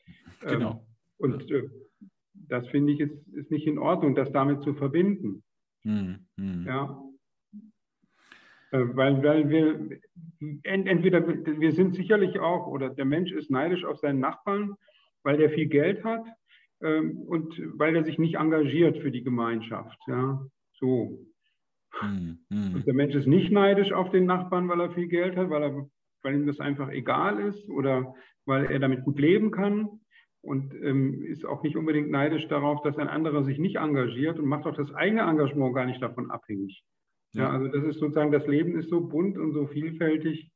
Genau. 0.43 0.71
Ähm, 0.71 0.79
und 1.19 1.51
äh, 1.51 1.69
das 2.35 2.69
finde 2.69 2.93
ich 2.93 3.01
ist, 3.01 3.27
ist 3.35 3.51
nicht 3.51 3.67
in 3.67 3.81
Ordnung, 3.81 4.15
das 4.15 4.31
damit 4.31 4.62
zu 4.62 4.75
verbinden. 4.75 5.43
Mhm. 5.83 6.21
mhm. 6.37 6.65
Ja, 6.67 7.03
weil, 8.70 9.22
weil 9.22 9.48
wir 9.48 10.00
entweder 10.62 11.26
wir 11.26 11.72
sind 11.72 11.94
sicherlich 11.94 12.38
auch 12.40 12.66
oder 12.66 12.90
der 12.90 13.05
Mensch 13.05 13.33
ist 13.33 13.50
neidisch 13.50 13.85
auf 13.85 13.98
seinen 13.98 14.20
Nachbarn, 14.20 14.74
weil 15.22 15.37
der 15.37 15.50
viel 15.50 15.66
Geld 15.66 16.05
hat 16.05 16.24
ähm, 16.83 17.18
und 17.18 17.61
weil 17.74 17.96
er 17.96 18.05
sich 18.05 18.18
nicht 18.18 18.37
engagiert 18.37 18.98
für 18.98 19.11
die 19.11 19.22
Gemeinschaft. 19.22 19.98
Ja, 20.07 20.44
so. 20.72 21.18
Hm, 21.92 22.38
hm. 22.50 22.74
Und 22.74 22.87
der 22.87 22.94
Mensch 22.94 23.14
ist 23.14 23.26
nicht 23.26 23.50
neidisch 23.50 23.92
auf 23.92 24.11
den 24.11 24.26
Nachbarn, 24.26 24.68
weil 24.68 24.81
er 24.81 24.90
viel 24.90 25.09
Geld 25.09 25.37
hat, 25.37 25.48
weil, 25.48 25.62
er, 25.62 25.88
weil 26.22 26.35
ihm 26.35 26.46
das 26.46 26.61
einfach 26.61 26.90
egal 26.90 27.40
ist 27.40 27.68
oder 27.70 28.14
weil 28.44 28.66
er 28.66 28.79
damit 28.79 29.05
gut 29.05 29.18
leben 29.18 29.50
kann 29.50 30.00
und 30.42 30.74
ähm, 30.74 31.22
ist 31.22 31.44
auch 31.44 31.62
nicht 31.62 31.76
unbedingt 31.76 32.11
neidisch 32.11 32.46
darauf, 32.48 32.83
dass 32.83 32.98
ein 32.98 33.09
anderer 33.09 33.44
sich 33.44 33.59
nicht 33.59 33.76
engagiert 33.76 34.38
und 34.38 34.46
macht 34.46 34.66
auch 34.66 34.76
das 34.76 34.92
eigene 34.94 35.22
Engagement 35.22 35.74
gar 35.74 35.87
nicht 35.87 36.02
davon 36.02 36.31
abhängig. 36.31 36.85
Ja, 37.37 37.51
also 37.51 37.68
das 37.68 37.85
ist 37.85 38.01
sozusagen, 38.01 38.33
das 38.33 38.46
Leben 38.46 38.79
ist 38.79 38.88
so 38.88 39.01
bunt 39.01 39.37
und 39.37 39.53
so 39.53 39.66
vielfältig, 39.66 40.51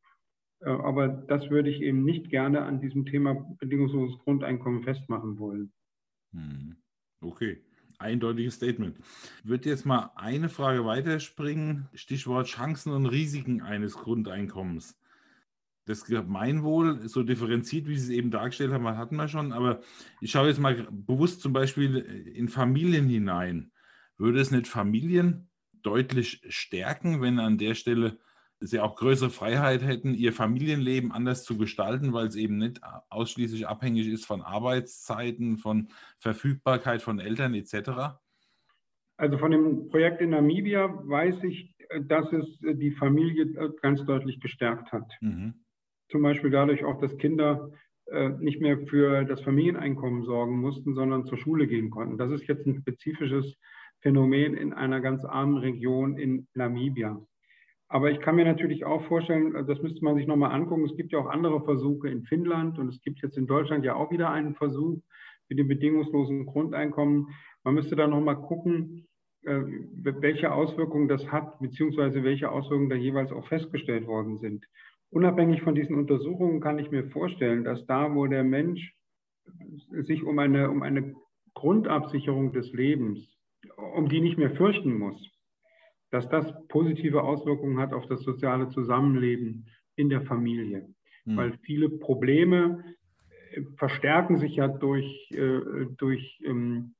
äh, 0.60 0.70
aber 0.70 1.08
das 1.08 1.50
würde 1.50 1.70
ich 1.70 1.82
eben 1.82 2.04
nicht 2.04 2.30
gerne 2.30 2.62
an 2.62 2.80
diesem 2.80 3.04
Thema 3.06 3.34
bedingungsloses 3.58 4.18
Grundeinkommen 4.20 4.82
festmachen 4.82 5.38
wollen. 5.38 5.72
Hm. 6.32 6.76
Okay. 7.20 7.62
eindeutiges 7.98 8.54
Statement. 8.54 8.98
Ich 9.44 9.50
würde 9.50 9.68
jetzt 9.68 9.84
mal 9.84 10.10
eine 10.16 10.48
Frage 10.48 10.86
weiterspringen. 10.86 11.88
Stichwort 11.92 12.46
Chancen 12.46 12.92
und 12.92 13.04
Risiken 13.04 13.60
eines 13.60 13.94
Grundeinkommens. 13.94 14.96
Das 15.84 16.06
Gemeinwohl, 16.06 17.06
so 17.08 17.22
differenziert, 17.22 17.88
wie 17.88 17.98
Sie 17.98 18.12
es 18.12 18.18
eben 18.18 18.30
dargestellt 18.30 18.72
haben, 18.72 18.86
hatten 18.86 19.16
wir 19.16 19.28
schon. 19.28 19.52
Aber 19.52 19.80
ich 20.22 20.30
schaue 20.30 20.48
jetzt 20.48 20.60
mal 20.60 20.88
bewusst 20.90 21.42
zum 21.42 21.52
Beispiel 21.52 21.96
in 22.34 22.48
Familien 22.48 23.06
hinein. 23.06 23.70
Würde 24.16 24.40
es 24.40 24.50
nicht 24.50 24.66
Familien 24.66 25.49
deutlich 25.82 26.42
stärken, 26.48 27.20
wenn 27.20 27.38
an 27.38 27.58
der 27.58 27.74
Stelle 27.74 28.18
sie 28.60 28.80
auch 28.80 28.96
größere 28.96 29.30
Freiheit 29.30 29.82
hätten, 29.82 30.14
ihr 30.14 30.32
Familienleben 30.32 31.12
anders 31.12 31.44
zu 31.44 31.56
gestalten, 31.56 32.12
weil 32.12 32.26
es 32.26 32.36
eben 32.36 32.58
nicht 32.58 32.80
ausschließlich 33.08 33.66
abhängig 33.66 34.06
ist 34.08 34.26
von 34.26 34.42
Arbeitszeiten, 34.42 35.56
von 35.56 35.88
Verfügbarkeit 36.18 37.00
von 37.00 37.20
Eltern 37.20 37.54
etc.? 37.54 38.18
Also 39.16 39.38
von 39.38 39.50
dem 39.50 39.88
Projekt 39.88 40.20
in 40.20 40.30
Namibia 40.30 40.88
weiß 40.88 41.42
ich, 41.44 41.74
dass 42.02 42.32
es 42.32 42.58
die 42.60 42.92
Familie 42.92 43.72
ganz 43.80 44.04
deutlich 44.04 44.40
gestärkt 44.40 44.92
hat. 44.92 45.10
Mhm. 45.20 45.54
Zum 46.10 46.22
Beispiel 46.22 46.50
dadurch 46.50 46.84
auch, 46.84 47.00
dass 47.00 47.16
Kinder 47.16 47.70
äh, 48.06 48.30
nicht 48.40 48.60
mehr 48.60 48.78
für 48.86 49.24
das 49.24 49.40
Familieneinkommen 49.42 50.24
sorgen 50.24 50.58
mussten, 50.58 50.94
sondern 50.94 51.26
zur 51.26 51.38
Schule 51.38 51.66
gehen 51.66 51.90
konnten. 51.90 52.18
Das 52.18 52.30
ist 52.30 52.46
jetzt 52.46 52.66
ein 52.66 52.74
spezifisches 52.74 53.56
Phänomen 54.00 54.54
in 54.54 54.72
einer 54.72 55.00
ganz 55.00 55.24
armen 55.24 55.58
Region 55.58 56.16
in 56.16 56.46
Namibia. 56.54 57.20
Aber 57.88 58.10
ich 58.10 58.20
kann 58.20 58.36
mir 58.36 58.44
natürlich 58.44 58.84
auch 58.84 59.04
vorstellen, 59.06 59.54
äh, 59.54 59.64
das 59.64 59.82
müsste 59.82 60.04
man 60.04 60.16
sich 60.16 60.26
nochmal 60.26 60.52
angucken, 60.52 60.84
es 60.84 60.96
gibt 60.96 61.12
ja 61.12 61.18
auch 61.18 61.28
andere 61.28 61.62
Versuche 61.64 62.08
in 62.08 62.22
Finnland 62.22 62.78
und 62.78 62.88
es 62.88 63.00
gibt 63.02 63.20
jetzt 63.20 63.36
in 63.36 63.46
Deutschland 63.46 63.84
ja 63.84 63.94
auch 63.94 64.10
wieder 64.10 64.30
einen 64.30 64.54
Versuch 64.54 65.02
mit 65.48 65.58
dem 65.58 65.68
bedingungslosen 65.68 66.46
Grundeinkommen. 66.46 67.28
Man 67.64 67.74
müsste 67.74 67.96
da 67.96 68.06
nochmal 68.06 68.36
gucken, 68.36 69.08
äh, 69.42 69.60
welche 70.04 70.52
Auswirkungen 70.52 71.08
das 71.08 71.26
hat, 71.32 71.58
beziehungsweise 71.58 72.22
welche 72.22 72.50
Auswirkungen 72.50 72.90
da 72.90 72.96
jeweils 72.96 73.32
auch 73.32 73.46
festgestellt 73.48 74.06
worden 74.06 74.38
sind. 74.38 74.64
Unabhängig 75.10 75.62
von 75.62 75.74
diesen 75.74 75.96
Untersuchungen 75.96 76.60
kann 76.60 76.78
ich 76.78 76.92
mir 76.92 77.10
vorstellen, 77.10 77.64
dass 77.64 77.84
da, 77.86 78.14
wo 78.14 78.26
der 78.26 78.44
Mensch 78.44 78.94
sich 79.90 80.22
um 80.22 80.38
eine, 80.38 80.70
um 80.70 80.82
eine 80.82 81.14
Grundabsicherung 81.54 82.52
des 82.52 82.72
Lebens, 82.72 83.39
um 83.76 84.08
die 84.08 84.20
nicht 84.20 84.38
mehr 84.38 84.50
fürchten 84.50 84.98
muss, 84.98 85.30
dass 86.10 86.28
das 86.28 86.52
positive 86.68 87.22
Auswirkungen 87.22 87.78
hat 87.78 87.92
auf 87.92 88.06
das 88.06 88.22
soziale 88.22 88.68
Zusammenleben 88.68 89.66
in 89.96 90.08
der 90.08 90.22
Familie. 90.22 90.88
Mhm. 91.24 91.36
Weil 91.36 91.58
viele 91.62 91.88
Probleme 91.88 92.84
äh, 93.52 93.62
verstärken 93.76 94.38
sich 94.38 94.56
ja 94.56 94.68
durch, 94.68 95.30
äh, 95.32 95.86
durch, 95.96 96.40
ähm, 96.44 96.94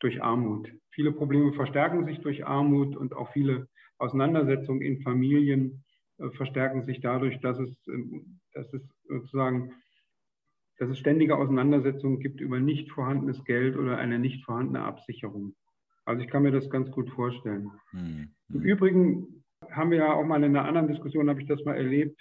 durch 0.00 0.22
Armut. 0.22 0.72
Viele 0.90 1.12
Probleme 1.12 1.52
verstärken 1.52 2.04
sich 2.04 2.18
durch 2.20 2.46
Armut 2.46 2.96
und 2.96 3.14
auch 3.14 3.32
viele 3.32 3.68
Auseinandersetzungen 3.98 4.82
in 4.82 5.02
Familien 5.02 5.84
äh, 6.18 6.30
verstärken 6.30 6.82
sich 6.84 7.00
dadurch, 7.00 7.40
dass 7.40 7.58
es, 7.58 7.86
ähm, 7.88 8.40
dass 8.52 8.72
es 8.72 8.82
sozusagen 9.08 9.74
dass 10.78 10.90
es 10.90 10.98
ständige 10.98 11.36
Auseinandersetzungen 11.36 12.20
gibt 12.20 12.40
über 12.40 12.60
nicht 12.60 12.90
vorhandenes 12.90 13.44
Geld 13.44 13.76
oder 13.76 13.98
eine 13.98 14.18
nicht 14.20 14.44
vorhandene 14.44 14.84
Absicherung. 14.84 15.56
Also 16.08 16.22
ich 16.22 16.30
kann 16.30 16.42
mir 16.42 16.52
das 16.52 16.70
ganz 16.70 16.90
gut 16.90 17.10
vorstellen. 17.10 17.70
Mhm. 17.92 18.30
Im 18.54 18.62
Übrigen 18.62 19.44
haben 19.70 19.90
wir 19.90 19.98
ja 19.98 20.14
auch 20.14 20.24
mal 20.24 20.42
in 20.42 20.56
einer 20.56 20.64
anderen 20.64 20.88
Diskussion, 20.88 21.28
habe 21.28 21.42
ich 21.42 21.46
das 21.46 21.62
mal 21.66 21.76
erlebt, 21.76 22.18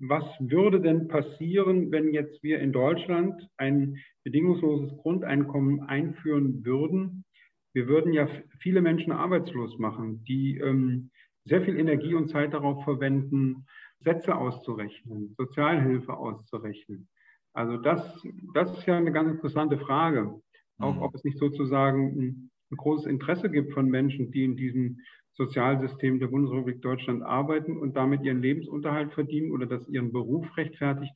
was 0.00 0.24
würde 0.40 0.80
denn 0.80 1.06
passieren, 1.06 1.92
wenn 1.92 2.12
jetzt 2.12 2.42
wir 2.42 2.58
in 2.58 2.72
Deutschland 2.72 3.48
ein 3.58 3.96
bedingungsloses 4.24 4.96
Grundeinkommen 4.96 5.82
einführen 5.84 6.64
würden? 6.64 7.24
Wir 7.72 7.86
würden 7.86 8.12
ja 8.12 8.26
viele 8.58 8.82
Menschen 8.82 9.12
arbeitslos 9.12 9.78
machen, 9.78 10.24
die 10.24 10.58
ähm, 10.58 11.10
sehr 11.44 11.62
viel 11.62 11.78
Energie 11.78 12.14
und 12.14 12.28
Zeit 12.28 12.52
darauf 12.52 12.82
verwenden, 12.82 13.66
Sätze 14.00 14.34
auszurechnen, 14.34 15.36
Sozialhilfe 15.38 16.14
auszurechnen. 16.14 17.08
Also 17.52 17.76
das, 17.76 18.20
das 18.52 18.76
ist 18.76 18.86
ja 18.86 18.96
eine 18.96 19.12
ganz 19.12 19.30
interessante 19.30 19.78
Frage. 19.78 20.42
Auch 20.78 20.96
mhm. 20.96 21.02
ob 21.02 21.14
es 21.14 21.22
nicht 21.22 21.38
sozusagen 21.38 22.50
ein 22.72 22.76
großes 22.76 23.06
Interesse 23.06 23.50
gibt 23.50 23.72
von 23.72 23.86
Menschen, 23.86 24.30
die 24.32 24.44
in 24.44 24.56
diesem 24.56 24.98
Sozialsystem 25.34 26.18
der 26.18 26.26
Bundesrepublik 26.28 26.82
Deutschland 26.82 27.22
arbeiten 27.22 27.76
und 27.76 27.96
damit 27.96 28.22
ihren 28.22 28.42
Lebensunterhalt 28.42 29.12
verdienen 29.12 29.52
oder 29.52 29.66
das 29.66 29.88
ihren 29.88 30.12
Beruf 30.12 30.46
rechtfertigt, 30.56 31.14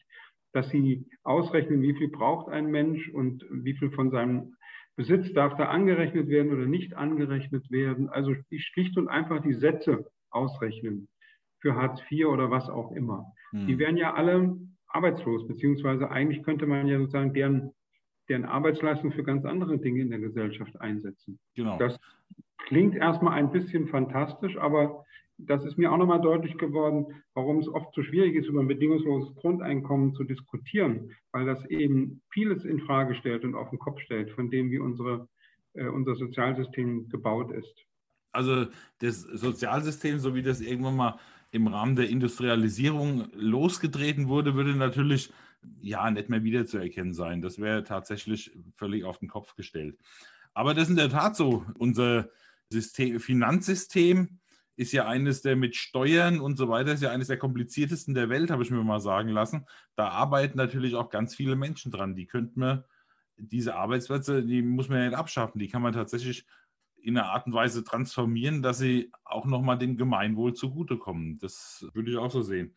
dass 0.53 0.69
sie 0.71 1.07
ausrechnen, 1.23 1.83
wie 1.83 1.95
viel 1.95 2.09
braucht 2.09 2.49
ein 2.49 2.67
Mensch 2.67 3.09
und 3.11 3.45
wie 3.51 3.75
viel 3.75 3.91
von 3.91 4.11
seinem 4.11 4.55
Besitz 4.97 5.33
darf 5.35 5.57
da 5.57 5.67
angerechnet 5.67 6.29
werden 6.29 6.53
oder 6.53 6.67
nicht 6.67 6.95
angerechnet 6.95 7.71
werden. 7.71 8.09
Also 8.09 8.35
schlicht 8.57 8.97
und 8.97 9.09
einfach 9.09 9.43
die 9.43 9.53
Sätze 9.53 10.07
ausrechnen 10.31 11.09
für 11.61 11.75
Hartz 11.75 12.01
IV 12.11 12.27
oder 12.27 12.51
was 12.51 12.69
auch 12.71 12.93
immer. 12.93 13.33
Hm. 13.51 13.67
Die 13.67 13.79
wären 13.79 13.99
ja 13.99 14.15
alle 14.15 14.57
arbeitslos, 14.89 15.47
beziehungsweise 15.47 16.11
eigentlich 16.11 16.43
könnte 16.43 16.67
man 16.67 16.87
ja 16.87 16.99
sozusagen 16.99 17.35
deren 17.35 17.73
deren 18.29 18.45
Arbeitsleistung 18.45 19.13
für 19.13 19.23
ganz 19.23 19.45
andere 19.45 19.79
Dinge 19.79 20.03
in 20.03 20.11
der 20.11 20.19
Gesellschaft 20.19 20.81
einsetzen. 20.81 21.39
Genau. 21.55 21.79
Das 21.79 21.99
klingt 22.67 22.97
erstmal 22.97 23.35
ein 23.35 23.53
bisschen 23.53 23.89
fantastisch, 23.89 24.57
aber 24.57 25.05
das 25.39 25.65
ist 25.65 25.77
mir 25.77 25.93
auch 25.93 25.99
nochmal 25.99 26.21
deutlich 26.21 26.57
geworden, 26.57 27.07
warum 27.35 27.59
es 27.59 27.69
oft 27.69 27.95
so 27.95 28.03
schwierig 28.03 28.35
ist, 28.37 28.49
über 28.49 28.61
ein 28.61 28.69
bedingungsloses 28.69 29.35
Grundeinkommen 29.37 30.15
zu 30.15 30.25
diskutieren, 30.25 31.11
weil 31.33 31.45
das 31.45 31.65
eben 31.67 32.23
vieles 32.31 32.65
in 32.65 32.81
Frage 32.81 33.15
stellt 33.15 33.45
und 33.45 33.55
auf 33.55 33.69
den 33.71 33.79
Kopf 33.79 34.01
stellt, 34.01 34.31
von 34.31 34.51
dem 34.51 34.71
wie 34.71 34.79
unsere, 34.79 35.29
äh, 35.75 35.87
unser 35.89 36.15
Sozialsystem 36.15 37.09
gebaut 37.11 37.53
ist. 37.53 37.85
Also 38.33 38.67
das 38.99 39.23
Sozialsystem, 39.23 40.19
so 40.19 40.35
wie 40.35 40.43
das 40.43 40.61
irgendwann 40.61 40.97
mal 40.97 41.19
im 41.53 41.67
Rahmen 41.69 41.97
der 41.97 42.09
Industrialisierung 42.09 43.29
losgetreten 43.35 44.29
wurde, 44.29 44.55
würde 44.55 44.75
natürlich 44.75 45.33
ja 45.81 46.11
nicht 46.11 46.29
mehr 46.29 46.45
wiederzuerkennen 46.45 47.15
sein. 47.15 47.43
Das 47.43 47.61
wäre 47.61 47.85
tatsächlich 47.85 48.53
völlig 48.75 49.05
auf 49.05 49.19
den 49.19 49.29
Kopf 49.29 49.55
gestellt. 49.55 49.99
Aber 50.55 50.75
das 50.75 50.85
ist 50.85 50.91
in 50.91 50.97
der 50.97 51.11
Tat 51.11 51.37
so. 51.37 51.65
Unser 51.79 52.29
System, 52.71 53.21
Finanzsystem 53.21 54.39
ist 54.77 54.93
ja 54.93 55.07
eines 55.07 55.43
der 55.43 55.57
mit 55.57 55.75
Steuern 55.75 56.41
und 56.41 56.57
so 56.57 56.69
weiter, 56.69 56.93
ist 56.93 57.03
ja 57.03 57.11
eines 57.11 57.29
der 57.29 57.39
kompliziertesten 57.39 58.15
der 58.15 58.29
Welt, 58.29 58.51
habe 58.51 58.63
ich 58.63 58.71
mir 58.71 58.83
mal 58.85 59.01
sagen 59.01 59.31
lassen. 59.31 59.67
Da 59.97 60.09
arbeiten 60.09 60.59
natürlich 60.59 60.95
auch 60.95 61.11
ganz 61.11 61.35
viele 61.35 61.57
Menschen 61.57 61.91
dran. 61.91 62.15
Die 62.15 62.27
könnten 62.27 62.61
man, 62.61 62.85
diese 63.39 63.75
Arbeitsplätze, 63.75 64.43
die 64.43 64.63
muss 64.63 64.89
man 64.89 64.99
ja 64.99 65.09
nicht 65.09 65.19
abschaffen. 65.19 65.59
Die 65.59 65.69
kann 65.69 65.83
man 65.83 65.93
tatsächlich 65.93 66.47
in 67.03 67.17
einer 67.17 67.29
Art 67.29 67.47
und 67.47 67.53
Weise 67.53 67.85
transformieren, 67.85 68.63
dass 68.63 68.79
sie 68.79 69.13
auch 69.25 69.47
nochmal 69.47 69.79
dem 69.79 69.97
Gemeinwohl 69.97 70.55
zugutekommen. 70.55 71.39
Das 71.39 71.87
würde 71.93 72.11
ich 72.11 72.17
auch 72.17 72.31
so 72.31 72.43
sehen. 72.43 72.75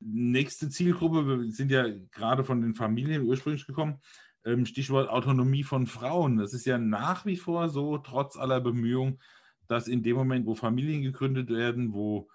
Nächste 0.00 0.68
Zielgruppe, 0.68 1.26
wir 1.26 1.52
sind 1.52 1.70
ja 1.70 1.86
gerade 2.12 2.44
von 2.44 2.60
den 2.60 2.74
Familien 2.74 3.24
ursprünglich 3.24 3.66
gekommen, 3.66 4.00
ähm, 4.44 4.66
Stichwort 4.66 5.08
Autonomie 5.08 5.64
von 5.64 5.86
Frauen. 5.86 6.36
Das 6.36 6.54
ist 6.54 6.66
ja 6.66 6.78
nach 6.78 7.26
wie 7.26 7.36
vor 7.36 7.68
so, 7.68 7.98
trotz 7.98 8.36
aller 8.36 8.60
Bemühungen, 8.60 9.18
dass 9.66 9.88
in 9.88 10.02
dem 10.02 10.16
Moment, 10.16 10.46
wo 10.46 10.54
Familien 10.54 11.02
gegründet 11.02 11.50
werden, 11.50 11.92
wo 11.92 12.28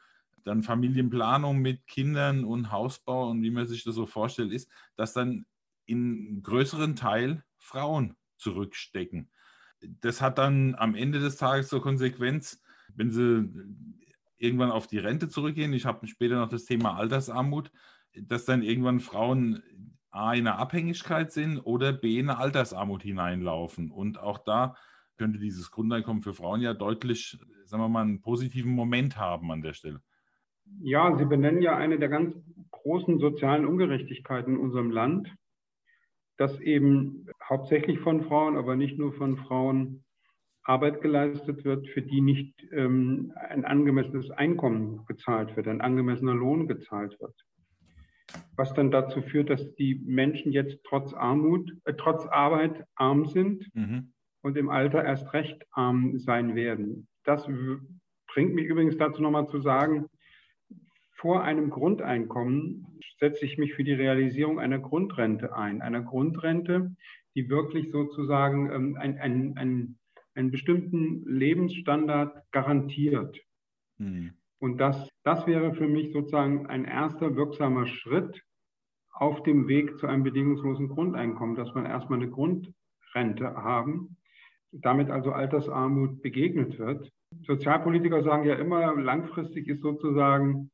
dann 0.44 0.64
Familienplanung 0.64 1.60
mit 1.60 1.86
Kindern 1.88 2.44
und 2.44 2.72
Hausbau 2.72 3.30
und 3.30 3.42
wie 3.44 3.52
man 3.52 3.68
sich 3.68 3.84
das 3.84 3.96
so 3.96 4.06
vorstellt, 4.06 4.52
ist, 4.52 4.70
dass 4.96 5.14
dann 5.14 5.46
in 5.86 6.42
größeren 6.42 6.96
Teil 6.96 7.44
Frauen 7.58 8.16
zurückstecken. 8.38 9.30
Das 9.80 10.22
hat 10.22 10.38
dann 10.38 10.76
am 10.76 10.96
Ende 10.96 11.20
des 11.20 11.38
Tages 11.38 11.70
zur 11.70 11.82
Konsequenz, 11.82 12.62
wenn 12.96 13.12
sie 13.12 13.50
irgendwann 14.42 14.72
auf 14.72 14.88
die 14.88 14.98
Rente 14.98 15.30
zurückgehen. 15.30 15.74
Ich 15.74 15.86
habe 15.86 16.08
später 16.08 16.40
noch 16.40 16.50
das 16.50 16.66
Thema 16.66 16.96
Altersarmut, 16.96 17.72
dass 18.14 18.46
dann 18.46 18.64
irgendwann 18.64 19.00
Frauen 19.00 19.62
A 20.10 20.34
in 20.34 20.48
einer 20.48 20.58
Abhängigkeit 20.58 21.32
sind 21.32 21.60
oder 21.60 21.94
B 21.94 22.20
in 22.20 22.30
eine 22.30 22.40
Altersarmut 22.40 23.04
hineinlaufen. 23.04 23.92
Und 23.92 24.20
auch 24.20 24.40
da 24.40 24.76
könnte 25.18 25.40
dieses 25.40 25.72
Grundeinkommen 25.72 26.24
für 26.24 26.34
Frauen 26.34 26.62
ja 26.62 26.74
deutlich, 26.74 27.38
sagen 27.66 27.84
wir 27.84 27.90
mal, 27.90 28.02
einen 28.02 28.22
positiven 28.22 28.72
Moment 28.72 29.18
haben 29.18 29.52
an 29.52 29.62
der 29.62 29.74
Stelle. 29.74 30.02
Ja, 30.80 31.16
Sie 31.18 31.26
benennen 31.26 31.62
ja 31.62 31.78
eine 31.78 32.00
der 32.00 32.10
ganz 32.10 32.36
großen 32.72 33.20
sozialen 33.20 33.66
Ungerechtigkeiten 33.66 34.56
in 34.56 34.60
unserem 34.60 34.92
Land, 34.92 35.34
dass 36.38 36.60
eben 36.60 37.28
hauptsächlich 37.48 38.00
von 38.00 38.24
Frauen, 38.24 38.58
aber 38.58 38.76
nicht 38.76 38.98
nur 38.98 39.14
von 39.14 39.38
Frauen 39.38 40.04
Arbeit 40.64 41.02
geleistet 41.02 41.66
wird, 41.66 41.88
für 41.88 42.02
die 42.02 42.22
nicht 42.22 42.54
ähm, 42.72 43.34
ein 43.36 43.66
angemessenes 43.66 44.30
Einkommen 44.32 45.06
gezahlt 45.08 45.56
wird, 45.56 45.68
ein 45.68 45.82
angemessener 45.82 46.36
Lohn 46.36 46.68
gezahlt 46.68 47.20
wird. 47.20 47.36
Was 48.56 48.74
dann 48.74 48.92
dazu 48.92 49.22
führt, 49.22 49.50
dass 49.50 49.74
die 49.76 49.96
Menschen 50.06 50.52
jetzt 50.52 50.80
trotz 50.84 51.14
Armut, 51.14 51.72
äh, 51.86 51.94
trotz 51.94 52.26
Arbeit 52.28 52.86
arm 52.96 53.26
sind 53.26 53.74
mhm. 53.76 54.14
und 54.42 54.56
im 54.58 54.70
Alter 54.70 55.04
erst 55.04 55.34
recht 55.34 55.66
arm 55.72 56.20
sein 56.20 56.56
werden. 56.56 57.08
Das 57.24 57.48
bringt 58.28 58.54
mich 58.54 58.66
übrigens 58.66 58.98
dazu 58.98 59.22
nochmal 59.22 59.48
zu 59.48 59.60
sagen, 59.60 60.06
vor 61.14 61.44
einem 61.44 61.70
Grundeinkommen 61.70 63.00
setze 63.20 63.46
ich 63.46 63.58
mich 63.58 63.74
für 63.74 63.84
die 63.84 63.94
Realisierung 63.94 64.60
einer 64.60 64.80
Grundrente 64.80 65.56
ein. 65.56 65.82
Einer 65.82 66.02
Grundrente, 66.02 66.96
die 67.36 67.50
wirklich 67.50 67.92
sozusagen 67.92 68.72
ähm, 68.72 68.98
ein, 69.00 69.20
ein, 69.20 69.54
ein 69.58 70.00
einen 70.36 70.52
bestimmten 70.52 71.26
Lebensstandard 71.26 72.44
garantiert. 72.52 73.40
Mhm. 73.98 74.34
Und 74.60 74.78
das, 74.78 75.10
das 75.24 75.48
wäre 75.48 75.74
für 75.74 75.88
mich 75.88 76.14
sozusagen 76.14 76.68
ein 76.68 76.86
erster 76.86 77.36
wirksamer 77.36 77.88
Schritt 77.88 78.44
auf 79.12 79.44
dem 79.44 79.68
Weg 79.68 79.98
zu 79.98 80.08
einem 80.08 80.24
bedingungslosen 80.24 80.88
Grundeinkommen, 80.88 81.56
dass 81.56 81.74
man 81.74 81.86
erstmal 81.86 82.20
eine 82.20 82.30
Grundrente 82.30 83.56
haben, 83.56 84.18
damit 84.72 85.10
also 85.10 85.32
Altersarmut 85.32 86.22
begegnet 86.22 86.80
wird. 86.80 87.12
Sozialpolitiker 87.44 88.24
sagen 88.24 88.46
ja 88.46 88.56
immer, 88.56 88.96
langfristig 88.96 89.68
ist 89.68 89.82
sozusagen 89.82 90.70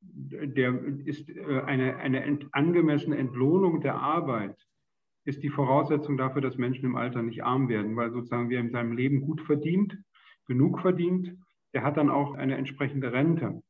der, 0.00 0.74
ist 1.04 1.28
äh, 1.28 1.62
eine, 1.64 1.96
eine 1.96 2.22
ent, 2.22 2.46
angemessene 2.52 3.16
Entlohnung 3.16 3.80
der 3.80 3.96
Arbeit 3.96 4.56
ist 5.26 5.42
die 5.42 5.50
Voraussetzung 5.50 6.16
dafür, 6.16 6.40
dass 6.40 6.56
Menschen 6.56 6.84
im 6.84 6.96
Alter 6.96 7.22
nicht 7.22 7.44
arm 7.44 7.68
werden, 7.68 7.96
weil 7.96 8.12
sozusagen 8.12 8.48
wer 8.48 8.60
in 8.60 8.70
seinem 8.70 8.92
Leben 8.92 9.20
gut 9.20 9.42
verdient, 9.42 9.98
genug 10.46 10.80
verdient, 10.80 11.36
der 11.74 11.82
hat 11.82 11.96
dann 11.96 12.10
auch 12.10 12.34
eine 12.34 12.56
entsprechende 12.56 13.12
Rente. 13.12 13.62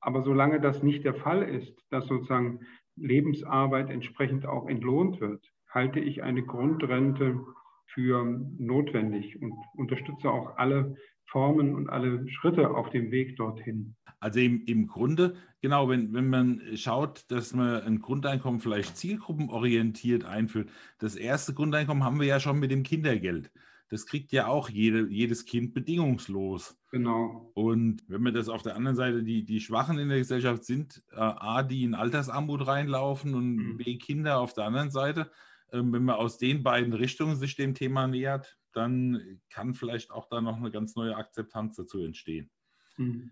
Aber 0.00 0.22
solange 0.22 0.60
das 0.60 0.82
nicht 0.82 1.04
der 1.04 1.14
Fall 1.14 1.42
ist, 1.42 1.84
dass 1.90 2.06
sozusagen 2.06 2.60
Lebensarbeit 2.96 3.90
entsprechend 3.90 4.46
auch 4.46 4.68
entlohnt 4.68 5.20
wird, 5.20 5.44
halte 5.68 6.00
ich 6.00 6.22
eine 6.22 6.44
Grundrente 6.44 7.40
für 7.86 8.24
notwendig 8.58 9.42
und 9.42 9.54
unterstütze 9.74 10.30
auch 10.30 10.56
alle 10.56 10.96
Formen 11.30 11.74
und 11.74 11.88
alle 11.88 12.28
Schritte 12.28 12.70
auf 12.70 12.90
dem 12.90 13.10
Weg 13.10 13.36
dorthin. 13.36 13.94
Also 14.18 14.40
im, 14.40 14.64
im 14.66 14.86
Grunde, 14.86 15.36
genau, 15.62 15.88
wenn, 15.88 16.12
wenn 16.12 16.28
man 16.28 16.60
schaut, 16.74 17.24
dass 17.30 17.54
man 17.54 17.82
ein 17.82 18.00
Grundeinkommen 18.00 18.60
vielleicht 18.60 18.96
zielgruppenorientiert 18.96 20.24
einführt, 20.24 20.70
das 20.98 21.16
erste 21.16 21.54
Grundeinkommen 21.54 22.04
haben 22.04 22.20
wir 22.20 22.26
ja 22.26 22.40
schon 22.40 22.58
mit 22.58 22.70
dem 22.70 22.82
Kindergeld. 22.82 23.50
Das 23.88 24.06
kriegt 24.06 24.30
ja 24.30 24.46
auch 24.46 24.68
jede, 24.68 25.08
jedes 25.08 25.46
Kind 25.46 25.74
bedingungslos. 25.74 26.78
Genau. 26.92 27.50
Und 27.54 28.02
wenn 28.08 28.22
man 28.22 28.34
das 28.34 28.48
auf 28.48 28.62
der 28.62 28.76
anderen 28.76 28.96
Seite, 28.96 29.24
die, 29.24 29.44
die 29.44 29.60
Schwachen 29.60 29.98
in 29.98 30.08
der 30.08 30.18
Gesellschaft 30.18 30.64
sind, 30.64 31.02
äh, 31.12 31.16
A, 31.16 31.62
die 31.62 31.82
in 31.82 31.94
Altersarmut 31.94 32.66
reinlaufen 32.66 33.34
und 33.34 33.56
mhm. 33.56 33.76
B, 33.78 33.96
Kinder 33.98 34.38
auf 34.38 34.52
der 34.52 34.64
anderen 34.64 34.90
Seite, 34.90 35.30
äh, 35.72 35.78
wenn 35.78 36.04
man 36.04 36.16
aus 36.16 36.38
den 36.38 36.62
beiden 36.62 36.92
Richtungen 36.92 37.36
sich 37.36 37.56
dem 37.56 37.74
Thema 37.74 38.06
nähert, 38.06 38.59
dann 38.72 39.40
kann 39.48 39.74
vielleicht 39.74 40.10
auch 40.10 40.28
da 40.28 40.40
noch 40.40 40.56
eine 40.56 40.70
ganz 40.70 40.94
neue 40.94 41.16
Akzeptanz 41.16 41.76
dazu 41.76 42.02
entstehen. 42.02 42.50
Mhm. 42.96 43.30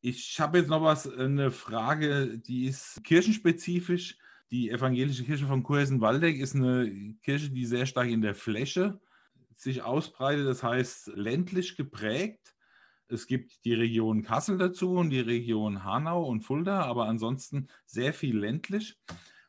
Ich 0.00 0.38
habe 0.38 0.58
jetzt 0.58 0.68
noch 0.68 0.82
was, 0.82 1.10
eine 1.10 1.50
Frage, 1.50 2.38
die 2.38 2.66
ist 2.66 3.02
kirchenspezifisch. 3.04 4.18
Die 4.50 4.70
evangelische 4.70 5.24
Kirche 5.24 5.46
von 5.46 5.62
Kursen-Waldeck 5.62 6.38
ist 6.38 6.54
eine 6.54 7.14
Kirche, 7.22 7.50
die 7.50 7.64
sehr 7.64 7.86
stark 7.86 8.08
in 8.08 8.20
der 8.20 8.34
Fläche 8.34 9.00
sich 9.56 9.82
ausbreitet, 9.82 10.46
das 10.46 10.62
heißt 10.62 11.12
ländlich 11.14 11.76
geprägt. 11.76 12.54
Es 13.08 13.26
gibt 13.26 13.64
die 13.64 13.74
Region 13.74 14.22
Kassel 14.22 14.58
dazu 14.58 14.96
und 14.96 15.10
die 15.10 15.20
Region 15.20 15.84
Hanau 15.84 16.24
und 16.24 16.42
Fulda, 16.42 16.82
aber 16.82 17.06
ansonsten 17.06 17.68
sehr 17.86 18.12
viel 18.12 18.36
ländlich. 18.36 18.98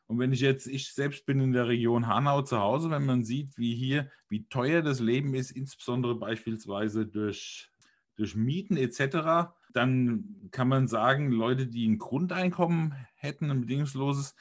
Und 0.06 0.18
wenn 0.20 0.32
ich 0.32 0.40
jetzt, 0.40 0.66
ich 0.66 0.92
selbst 0.92 1.26
bin 1.26 1.40
in 1.40 1.52
der 1.52 1.66
Region 1.66 2.06
Hanau 2.06 2.42
zu 2.42 2.58
Hause, 2.60 2.90
wenn 2.90 3.04
man 3.04 3.24
sieht, 3.24 3.58
wie 3.58 3.74
hier, 3.74 4.10
wie 4.28 4.46
teuer 4.48 4.82
das 4.82 5.00
Leben 5.00 5.34
ist, 5.34 5.50
insbesondere 5.50 6.14
beispielsweise 6.14 7.06
durch, 7.06 7.70
durch 8.14 8.36
Mieten 8.36 8.76
etc., 8.76 9.50
dann 9.72 10.48
kann 10.52 10.68
man 10.68 10.86
sagen, 10.86 11.30
Leute, 11.30 11.66
die 11.66 11.86
ein 11.86 11.98
Grundeinkommen 11.98 12.94
hätten, 13.16 13.50
ein 13.50 13.60
bedingungsloses, 13.60 14.34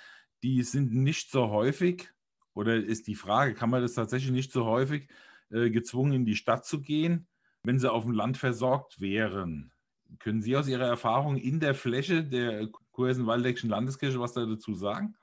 die 0.43 0.61
sind 0.61 0.93
nicht 0.93 1.31
so 1.31 1.49
häufig, 1.49 2.09
oder 2.53 2.75
ist 2.75 3.07
die 3.07 3.15
Frage, 3.15 3.53
kann 3.53 3.69
man 3.69 3.81
das 3.81 3.93
tatsächlich 3.93 4.31
nicht 4.31 4.51
so 4.51 4.65
häufig 4.65 5.09
äh, 5.49 5.69
gezwungen, 5.71 6.13
in 6.13 6.25
die 6.25 6.35
Stadt 6.35 6.65
zu 6.65 6.79
gehen, 6.79 7.27
wenn 7.63 7.79
sie 7.79 7.91
auf 7.91 8.03
dem 8.03 8.13
Land 8.13 8.37
versorgt 8.37 9.01
wären? 9.01 9.71
Können 10.19 10.41
Sie 10.41 10.55
aus 10.55 10.67
Ihrer 10.67 10.85
Erfahrung 10.85 11.35
in 11.35 11.59
der 11.59 11.73
Fläche 11.73 12.23
der 12.23 12.69
Kursen-Waldeckschen 12.91 13.69
Landeskirche 13.69 14.19
was 14.19 14.33
dazu 14.33 14.75
sagen? 14.75 15.15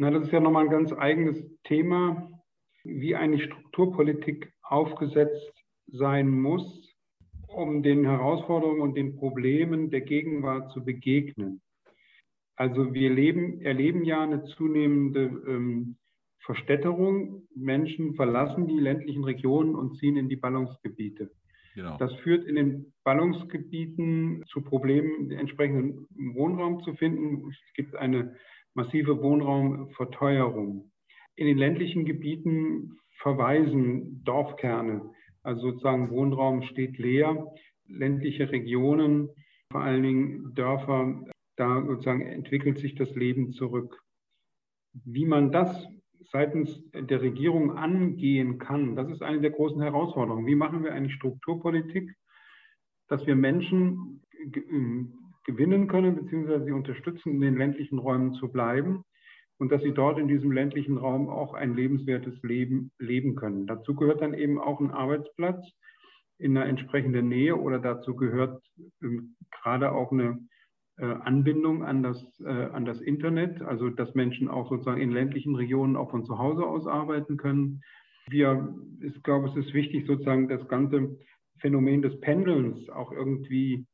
Na, 0.00 0.10
das 0.10 0.22
ist 0.22 0.32
ja 0.32 0.40
nochmal 0.40 0.64
ein 0.64 0.70
ganz 0.70 0.94
eigenes 0.94 1.44
Thema, 1.64 2.30
wie 2.84 3.14
eine 3.14 3.38
Strukturpolitik 3.38 4.50
aufgesetzt 4.62 5.52
sein 5.88 6.30
muss, 6.30 6.96
um 7.48 7.82
den 7.82 8.06
Herausforderungen 8.06 8.80
und 8.80 8.96
den 8.96 9.16
Problemen 9.16 9.90
der 9.90 10.00
Gegenwart 10.00 10.72
zu 10.72 10.82
begegnen. 10.82 11.60
Also 12.56 12.94
wir 12.94 13.10
leben, 13.10 13.60
erleben 13.60 14.06
ja 14.06 14.22
eine 14.22 14.44
zunehmende 14.44 15.24
ähm, 15.46 15.96
Verstädterung. 16.46 17.46
Menschen 17.54 18.14
verlassen 18.14 18.68
die 18.68 18.80
ländlichen 18.80 19.24
Regionen 19.24 19.74
und 19.74 19.98
ziehen 19.98 20.16
in 20.16 20.30
die 20.30 20.36
Ballungsgebiete. 20.36 21.30
Genau. 21.74 21.98
Das 21.98 22.14
führt 22.22 22.46
in 22.46 22.54
den 22.54 22.94
Ballungsgebieten 23.04 24.44
zu 24.48 24.62
Problemen, 24.62 25.30
entsprechenden 25.30 26.06
Wohnraum 26.34 26.82
zu 26.84 26.94
finden. 26.94 27.50
Es 27.50 27.74
gibt 27.74 27.94
eine 27.96 28.34
massive 28.74 29.22
Wohnraumverteuerung. 29.22 30.90
In 31.36 31.46
den 31.46 31.58
ländlichen 31.58 32.04
Gebieten 32.04 32.98
verweisen 33.18 34.22
Dorfkerne, 34.24 35.10
also 35.42 35.70
sozusagen 35.70 36.10
Wohnraum 36.10 36.62
steht 36.62 36.98
leer. 36.98 37.52
Ländliche 37.86 38.50
Regionen, 38.50 39.28
vor 39.72 39.82
allen 39.82 40.02
Dingen 40.02 40.54
Dörfer, 40.54 41.24
da 41.56 41.84
sozusagen 41.84 42.22
entwickelt 42.22 42.78
sich 42.78 42.94
das 42.94 43.14
Leben 43.14 43.52
zurück. 43.52 44.00
Wie 44.92 45.26
man 45.26 45.52
das 45.52 45.86
seitens 46.30 46.82
der 46.92 47.20
Regierung 47.20 47.76
angehen 47.76 48.58
kann, 48.58 48.96
das 48.96 49.10
ist 49.10 49.22
eine 49.22 49.40
der 49.40 49.50
großen 49.50 49.80
Herausforderungen. 49.80 50.46
Wie 50.46 50.54
machen 50.54 50.84
wir 50.84 50.92
eine 50.92 51.10
Strukturpolitik, 51.10 52.14
dass 53.08 53.26
wir 53.26 53.34
Menschen 53.34 54.22
gewinnen 55.44 55.88
können, 55.88 56.16
beziehungsweise 56.16 56.64
sie 56.64 56.72
unterstützen, 56.72 57.34
in 57.34 57.40
den 57.40 57.56
ländlichen 57.56 57.98
Räumen 57.98 58.34
zu 58.34 58.50
bleiben 58.50 59.04
und 59.58 59.70
dass 59.70 59.82
sie 59.82 59.92
dort 59.92 60.18
in 60.18 60.28
diesem 60.28 60.52
ländlichen 60.52 60.96
Raum 60.96 61.28
auch 61.28 61.54
ein 61.54 61.74
lebenswertes 61.74 62.42
Leben 62.42 62.92
leben 62.98 63.36
können. 63.36 63.66
Dazu 63.66 63.94
gehört 63.94 64.22
dann 64.22 64.34
eben 64.34 64.58
auch 64.58 64.80
ein 64.80 64.90
Arbeitsplatz 64.90 65.64
in 66.38 66.56
einer 66.56 66.66
entsprechenden 66.66 67.28
Nähe 67.28 67.56
oder 67.56 67.78
dazu 67.78 68.16
gehört 68.16 68.62
ähm, 69.02 69.36
gerade 69.50 69.92
auch 69.92 70.12
eine 70.12 70.38
äh, 70.96 71.04
Anbindung 71.04 71.84
an 71.84 72.02
das, 72.02 72.24
äh, 72.40 72.48
an 72.48 72.86
das 72.86 73.00
Internet, 73.00 73.60
also 73.60 73.90
dass 73.90 74.14
Menschen 74.14 74.48
auch 74.48 74.70
sozusagen 74.70 75.00
in 75.00 75.10
ländlichen 75.10 75.54
Regionen 75.54 75.96
auch 75.96 76.10
von 76.10 76.24
zu 76.24 76.38
Hause 76.38 76.64
aus 76.64 76.86
arbeiten 76.86 77.36
können. 77.36 77.82
Wir, 78.28 78.74
ich 79.00 79.22
glaube, 79.22 79.48
es 79.48 79.56
ist 79.56 79.74
wichtig, 79.74 80.06
sozusagen 80.06 80.48
das 80.48 80.66
ganze 80.68 81.18
Phänomen 81.58 82.00
des 82.00 82.18
Pendelns 82.20 82.88
auch 82.88 83.12
irgendwie 83.12 83.86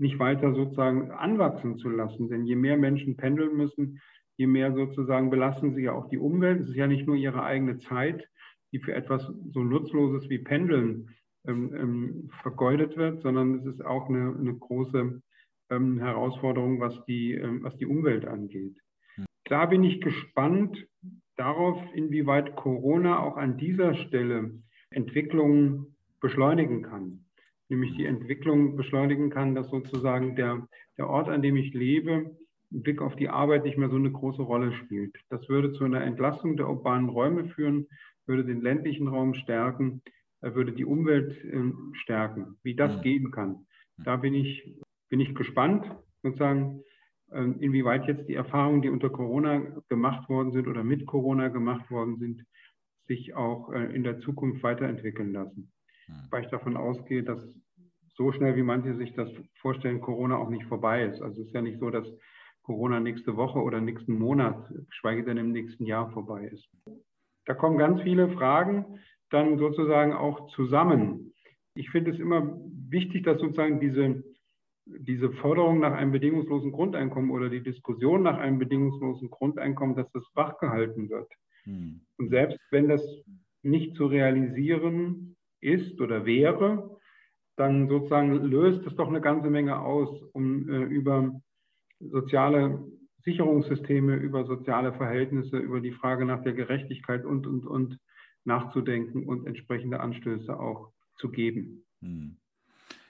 nicht 0.00 0.18
weiter 0.18 0.54
sozusagen 0.54 1.10
anwachsen 1.10 1.76
zu 1.76 1.88
lassen. 1.88 2.28
Denn 2.28 2.44
je 2.44 2.56
mehr 2.56 2.76
Menschen 2.76 3.16
pendeln 3.16 3.56
müssen, 3.56 4.00
je 4.36 4.46
mehr 4.46 4.72
sozusagen 4.72 5.30
belasten 5.30 5.74
sie 5.74 5.82
ja 5.82 5.92
auch 5.92 6.08
die 6.08 6.18
Umwelt. 6.18 6.60
Es 6.60 6.70
ist 6.70 6.76
ja 6.76 6.86
nicht 6.86 7.06
nur 7.06 7.16
ihre 7.16 7.42
eigene 7.42 7.78
Zeit, 7.78 8.26
die 8.72 8.78
für 8.78 8.94
etwas 8.94 9.22
so 9.50 9.62
Nutzloses 9.62 10.28
wie 10.30 10.38
Pendeln 10.38 11.10
ähm, 11.46 11.74
ähm, 11.74 12.30
vergeudet 12.42 12.96
wird, 12.96 13.22
sondern 13.22 13.54
es 13.56 13.66
ist 13.66 13.84
auch 13.84 14.08
eine, 14.08 14.34
eine 14.38 14.54
große 14.54 15.20
ähm, 15.70 15.98
Herausforderung, 15.98 16.80
was 16.80 17.04
die, 17.04 17.34
ähm, 17.34 17.62
was 17.62 17.76
die 17.76 17.86
Umwelt 17.86 18.24
angeht. 18.24 18.76
Da 19.44 19.66
bin 19.66 19.84
ich 19.84 20.00
gespannt 20.00 20.86
darauf, 21.36 21.78
inwieweit 21.94 22.56
Corona 22.56 23.18
auch 23.18 23.36
an 23.36 23.56
dieser 23.56 23.94
Stelle 23.94 24.52
Entwicklungen 24.90 25.96
beschleunigen 26.20 26.82
kann 26.82 27.24
nämlich 27.70 27.96
die 27.96 28.04
Entwicklung 28.04 28.76
beschleunigen 28.76 29.30
kann, 29.30 29.54
dass 29.54 29.68
sozusagen 29.70 30.36
der, 30.36 30.66
der 30.98 31.08
Ort, 31.08 31.28
an 31.28 31.42
dem 31.42 31.56
ich 31.56 31.72
lebe, 31.72 32.36
im 32.70 32.82
Blick 32.82 33.00
auf 33.00 33.16
die 33.16 33.28
Arbeit 33.28 33.64
nicht 33.64 33.78
mehr 33.78 33.88
so 33.88 33.96
eine 33.96 34.12
große 34.12 34.42
Rolle 34.42 34.72
spielt. 34.72 35.16
Das 35.28 35.48
würde 35.48 35.72
zu 35.72 35.84
einer 35.84 36.02
Entlastung 36.02 36.56
der 36.56 36.68
urbanen 36.68 37.08
Räume 37.08 37.48
führen, 37.48 37.86
würde 38.26 38.44
den 38.44 38.60
ländlichen 38.60 39.08
Raum 39.08 39.34
stärken, 39.34 40.02
würde 40.40 40.72
die 40.72 40.84
Umwelt 40.84 41.36
ähm, 41.44 41.92
stärken. 41.94 42.56
Wie 42.62 42.74
das 42.74 42.94
ja. 42.96 43.00
gehen 43.02 43.30
kann, 43.30 43.66
da 43.98 44.16
bin 44.16 44.34
ich, 44.34 44.76
bin 45.08 45.20
ich 45.20 45.34
gespannt, 45.34 45.84
sozusagen, 46.22 46.82
ähm, 47.32 47.56
inwieweit 47.60 48.06
jetzt 48.06 48.28
die 48.28 48.34
Erfahrungen, 48.34 48.82
die 48.82 48.88
unter 48.88 49.10
Corona 49.10 49.62
gemacht 49.88 50.28
worden 50.28 50.52
sind 50.52 50.66
oder 50.66 50.82
mit 50.82 51.06
Corona 51.06 51.48
gemacht 51.48 51.90
worden 51.90 52.18
sind, 52.18 52.44
sich 53.06 53.34
auch 53.34 53.72
äh, 53.72 53.94
in 53.94 54.02
der 54.02 54.20
Zukunft 54.20 54.62
weiterentwickeln 54.62 55.32
lassen. 55.32 55.72
Hm. 56.10 56.28
Weil 56.30 56.44
ich 56.44 56.50
davon 56.50 56.76
ausgehe, 56.76 57.22
dass 57.22 57.40
so 58.16 58.32
schnell, 58.32 58.56
wie 58.56 58.62
manche 58.62 58.94
sich 58.96 59.14
das 59.14 59.30
vorstellen, 59.60 60.00
Corona 60.00 60.36
auch 60.36 60.50
nicht 60.50 60.64
vorbei 60.64 61.04
ist. 61.04 61.22
Also 61.22 61.40
es 61.40 61.48
ist 61.48 61.54
ja 61.54 61.62
nicht 61.62 61.80
so, 61.80 61.90
dass 61.90 62.06
Corona 62.62 63.00
nächste 63.00 63.36
Woche 63.36 63.60
oder 63.60 63.80
nächsten 63.80 64.18
Monat, 64.18 64.70
geschweige 64.90 65.24
denn 65.24 65.38
im 65.38 65.52
nächsten 65.52 65.86
Jahr 65.86 66.10
vorbei 66.12 66.46
ist. 66.46 66.68
Da 67.46 67.54
kommen 67.54 67.78
ganz 67.78 68.02
viele 68.02 68.28
Fragen 68.28 69.00
dann 69.30 69.58
sozusagen 69.58 70.12
auch 70.12 70.50
zusammen. 70.50 71.32
Ich 71.74 71.90
finde 71.90 72.10
es 72.10 72.18
immer 72.18 72.60
wichtig, 72.88 73.24
dass 73.24 73.40
sozusagen 73.40 73.80
diese, 73.80 74.22
diese 74.84 75.32
Forderung 75.34 75.80
nach 75.80 75.92
einem 75.92 76.12
bedingungslosen 76.12 76.72
Grundeinkommen 76.72 77.30
oder 77.30 77.48
die 77.48 77.62
Diskussion 77.62 78.22
nach 78.22 78.38
einem 78.38 78.58
bedingungslosen 78.58 79.30
Grundeinkommen, 79.30 79.96
dass 79.96 80.10
das 80.12 80.24
wachgehalten 80.34 81.08
wird. 81.08 81.32
Hm. 81.64 82.02
Und 82.18 82.28
selbst 82.30 82.58
wenn 82.70 82.88
das 82.88 83.02
nicht 83.62 83.96
zu 83.96 84.06
realisieren 84.06 85.36
ist 85.60 86.00
oder 86.00 86.24
wäre, 86.26 86.98
dann 87.56 87.88
sozusagen 87.88 88.32
löst 88.44 88.86
es 88.86 88.94
doch 88.96 89.08
eine 89.08 89.20
ganze 89.20 89.50
Menge 89.50 89.78
aus, 89.80 90.22
um 90.32 90.68
äh, 90.68 90.84
über 90.84 91.40
soziale 92.00 92.82
Sicherungssysteme, 93.24 94.16
über 94.16 94.44
soziale 94.44 94.94
Verhältnisse, 94.94 95.58
über 95.58 95.80
die 95.80 95.92
Frage 95.92 96.24
nach 96.24 96.42
der 96.42 96.54
Gerechtigkeit 96.54 97.24
und, 97.24 97.46
und, 97.46 97.66
und 97.66 97.98
nachzudenken 98.44 99.26
und 99.26 99.46
entsprechende 99.46 100.00
Anstöße 100.00 100.58
auch 100.58 100.92
zu 101.16 101.30
geben. 101.30 101.84
Hm. 102.00 102.36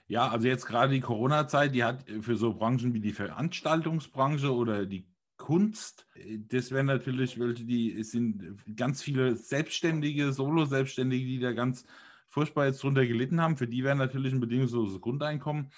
Ja, 0.07 0.27
also 0.27 0.47
jetzt 0.47 0.65
gerade 0.65 0.93
die 0.93 0.99
Corona-Zeit, 0.99 1.73
die 1.73 1.85
hat 1.85 2.03
für 2.19 2.35
so 2.35 2.53
Branchen 2.53 2.93
wie 2.93 2.99
die 2.99 3.13
Veranstaltungsbranche 3.13 4.53
oder 4.53 4.85
die 4.85 5.07
Kunst, 5.37 6.05
das 6.49 6.71
wären 6.71 6.87
natürlich 6.87 7.39
welche, 7.39 7.63
die 7.63 7.97
es 7.97 8.11
sind 8.11 8.57
ganz 8.75 9.01
viele 9.01 9.37
Selbstständige, 9.37 10.33
Solo-Selbstständige, 10.33 11.25
die 11.25 11.39
da 11.39 11.53
ganz 11.53 11.85
furchtbar 12.31 12.65
jetzt 12.65 12.81
drunter 12.81 13.05
gelitten 13.05 13.41
haben. 13.41 13.57
Für 13.57 13.67
die 13.67 13.83
wäre 13.83 13.95
natürlich 13.95 14.33
ein 14.33 14.39
bedingungsloses 14.39 14.99
Grundeinkommen 14.99 15.71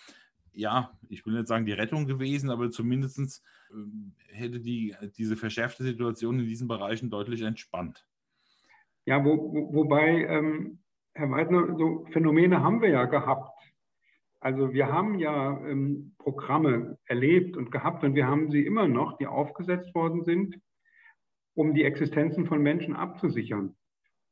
ja, 0.54 0.92
ich 1.10 1.26
will 1.26 1.34
nicht 1.34 1.48
sagen 1.48 1.66
die 1.66 1.74
Rettung 1.74 2.06
gewesen, 2.06 2.50
aber 2.50 2.70
zumindest 2.70 3.44
ähm, 3.72 4.14
hätte 4.28 4.60
die, 4.60 4.96
diese 5.18 5.36
verschärfte 5.36 5.84
Situation 5.84 6.40
in 6.40 6.46
diesen 6.46 6.68
Bereichen 6.68 7.10
deutlich 7.10 7.42
entspannt. 7.42 8.06
Ja, 9.06 9.24
wo, 9.26 9.54
wo, 9.54 9.74
wobei, 9.74 10.26
ähm, 10.26 10.80
Herr 11.14 11.30
Weidner, 11.30 11.76
so 11.78 12.06
Phänomene 12.12 12.62
haben 12.62 12.82
wir 12.82 12.90
ja 12.90 13.06
gehabt. 13.06 13.52
Also 14.40 14.74
wir 14.74 14.88
haben 14.88 15.20
ja 15.20 15.60
ähm, 15.66 16.16
Programme 16.18 16.98
erlebt 17.06 17.58
und 17.58 17.72
gehabt 17.72 18.04
und 18.04 18.16
wir 18.16 18.28
haben 18.28 18.52
sie 18.52 18.66
immer 18.66 18.88
noch, 18.88 19.18
die 19.18 19.28
aufgesetzt 19.28 19.94
worden 19.96 20.24
sind, 20.24 20.60
um 21.56 21.74
die 21.74 21.84
Existenzen 21.84 22.46
von 22.46 22.62
Menschen 22.62 22.96
abzusichern. 22.96 23.76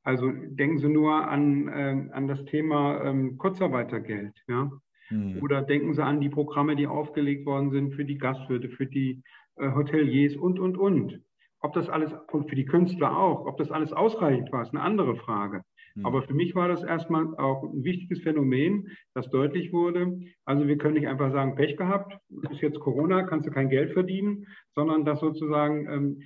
Also 0.04 0.32
denken 0.32 0.80
Sie 0.80 0.90
nur 0.90 1.14
an, 1.28 1.68
äh, 1.68 2.10
an 2.12 2.28
das 2.28 2.44
Thema 2.46 3.04
ähm, 3.04 3.38
Kurzarbeitergeld. 3.38 4.34
Ja? 4.48 4.72
Mhm. 5.10 5.40
Oder 5.42 5.62
denken 5.62 5.94
Sie 5.94 6.04
an 6.04 6.22
die 6.22 6.30
Programme, 6.30 6.76
die 6.76 6.88
aufgelegt 6.88 7.46
worden 7.46 7.72
sind 7.72 7.94
für 7.94 8.06
die 8.06 8.18
Gastwirte, 8.18 8.70
für 8.70 8.88
die 8.88 9.22
äh, 9.58 9.72
Hoteliers 9.72 10.36
und, 10.36 10.60
und, 10.60 10.78
und. 10.78 11.22
Ob 11.60 11.74
das 11.74 11.90
alles, 11.90 12.12
und 12.32 12.50
für 12.50 12.56
die 12.56 12.66
Künstler 12.66 13.16
auch, 13.16 13.46
ob 13.46 13.58
das 13.58 13.70
alles 13.70 13.94
ausreichend 13.94 14.52
war, 14.52 14.64
ist 14.64 14.74
eine 14.74 14.82
andere 14.82 15.16
Frage. 15.16 15.62
Mhm. 15.94 16.06
Aber 16.06 16.24
für 16.24 16.34
mich 16.34 16.56
war 16.56 16.68
das 16.68 16.84
erstmal 16.84 17.36
auch 17.38 17.64
ein 17.64 17.84
wichtiges 17.84 18.22
Phänomen, 18.22 18.88
das 19.14 19.30
deutlich 19.30 19.72
wurde. 19.72 20.20
Also 20.46 20.68
wir 20.68 20.78
können 20.78 20.96
nicht 20.96 21.08
einfach 21.08 21.32
sagen, 21.32 21.56
Pech 21.56 21.78
gehabt, 21.78 22.18
ist 22.50 22.62
jetzt 22.62 22.80
Corona, 22.80 23.24
kannst 23.24 23.48
du 23.48 23.52
kein 23.52 23.70
Geld 23.70 23.94
verdienen, 23.94 24.48
sondern 24.74 25.06
dass 25.06 25.20
sozusagen 25.20 25.88
ähm, 25.88 26.22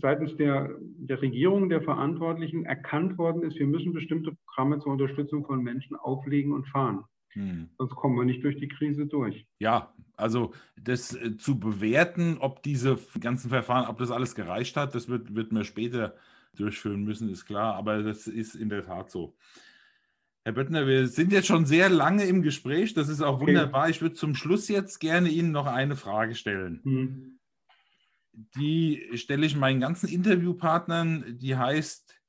seitens 0.00 0.36
der, 0.36 0.70
der 0.80 1.20
Regierung, 1.20 1.68
der 1.68 1.82
Verantwortlichen 1.82 2.64
erkannt 2.64 3.18
worden 3.18 3.42
ist, 3.42 3.58
wir 3.58 3.66
müssen 3.66 3.92
bestimmte 3.92 4.32
Programme 4.46 4.78
zur 4.80 4.92
Unterstützung 4.92 5.44
von 5.44 5.62
Menschen 5.62 5.96
auflegen 5.96 6.52
und 6.52 6.66
fahren. 6.68 7.04
Hm. 7.32 7.68
Sonst 7.78 7.94
kommen 7.94 8.16
wir 8.16 8.24
nicht 8.24 8.42
durch 8.42 8.56
die 8.58 8.68
Krise 8.68 9.06
durch. 9.06 9.46
Ja, 9.60 9.94
also 10.16 10.52
das 10.76 11.14
äh, 11.14 11.36
zu 11.36 11.60
bewerten, 11.60 12.38
ob 12.40 12.62
diese 12.62 12.98
ganzen 13.20 13.50
Verfahren, 13.50 13.88
ob 13.88 13.98
das 13.98 14.10
alles 14.10 14.34
gereicht 14.34 14.76
hat, 14.76 14.94
das 14.94 15.08
wird, 15.08 15.34
wird 15.34 15.52
man 15.52 15.64
später 15.64 16.16
durchführen 16.56 17.04
müssen, 17.04 17.30
ist 17.30 17.46
klar. 17.46 17.76
Aber 17.76 18.02
das 18.02 18.26
ist 18.26 18.56
in 18.56 18.68
der 18.68 18.84
Tat 18.84 19.10
so. 19.10 19.36
Herr 20.44 20.52
Böttner, 20.52 20.86
wir 20.86 21.06
sind 21.06 21.32
jetzt 21.32 21.46
schon 21.46 21.66
sehr 21.66 21.88
lange 21.88 22.24
im 22.24 22.42
Gespräch. 22.42 22.94
Das 22.94 23.08
ist 23.08 23.20
auch 23.20 23.36
okay. 23.36 23.48
wunderbar. 23.48 23.90
Ich 23.90 24.00
würde 24.02 24.14
zum 24.14 24.34
Schluss 24.34 24.68
jetzt 24.68 24.98
gerne 24.98 25.28
Ihnen 25.28 25.52
noch 25.52 25.66
eine 25.66 25.96
Frage 25.96 26.34
stellen. 26.34 26.80
Hm. 26.82 27.39
Die 28.32 29.10
stelle 29.14 29.46
ich 29.46 29.56
meinen 29.56 29.80
ganzen 29.80 30.08
Interviewpartnern. 30.08 31.38
Die 31.38 31.56
heißt, 31.56 32.20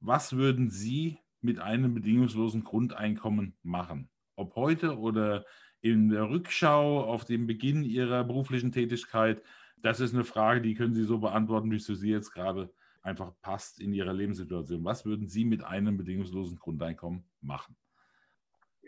was 0.00 0.34
würden 0.34 0.70
Sie 0.70 1.18
mit 1.40 1.58
einem 1.58 1.94
bedingungslosen 1.94 2.64
Grundeinkommen 2.64 3.54
machen? 3.62 4.08
ob 4.36 4.56
heute 4.56 4.98
oder 4.98 5.44
in 5.80 6.08
der 6.08 6.28
Rückschau 6.28 7.04
auf 7.04 7.24
den 7.24 7.46
Beginn 7.46 7.84
Ihrer 7.84 8.24
beruflichen 8.24 8.72
Tätigkeit? 8.72 9.42
Das 9.76 10.00
ist 10.00 10.14
eine 10.14 10.24
Frage, 10.24 10.60
die 10.60 10.74
können 10.74 10.94
Sie 10.94 11.04
so 11.04 11.18
beantworten, 11.18 11.70
wie 11.70 11.76
es 11.76 11.86
für 11.86 11.96
Sie 11.96 12.10
jetzt 12.10 12.32
gerade 12.32 12.72
einfach 13.02 13.32
passt 13.40 13.80
in 13.80 13.92
Ihrer 13.92 14.12
Lebenssituation. 14.12 14.84
Was 14.84 15.04
würden 15.04 15.26
Sie 15.28 15.44
mit 15.44 15.64
einem 15.64 15.96
bedingungslosen 15.96 16.58
Grundeinkommen 16.58 17.24
machen? 17.40 17.76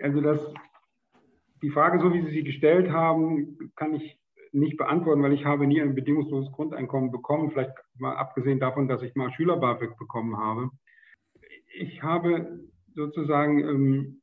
Also 0.01 0.21
das, 0.21 0.41
die 1.63 1.71
Frage, 1.71 2.01
so 2.01 2.13
wie 2.13 2.23
Sie 2.23 2.31
sie 2.31 2.45
gestellt 2.45 2.91
haben, 2.91 3.73
kann 3.77 3.95
ich 3.95 4.19
nicht 4.55 4.77
beantworten, 4.77 5.23
weil 5.23 5.33
ich 5.33 5.45
habe 5.45 5.67
nie 5.67 5.83
ein 5.83 5.95
bedingungsloses 5.95 6.53
Grundeinkommen 6.53 7.11
bekommen, 7.11 7.51
vielleicht 7.51 7.75
mal 7.99 8.17
abgesehen 8.17 8.61
davon, 8.61 8.89
dass 8.89 9.03
ich 9.03 9.15
mal 9.17 9.33
Schüler-BAföG 9.33 9.97
bekommen 9.99 10.37
habe. 10.37 10.71
Ich 11.77 12.03
habe 12.03 12.61
sozusagen 12.95 13.59
ähm, 13.61 14.23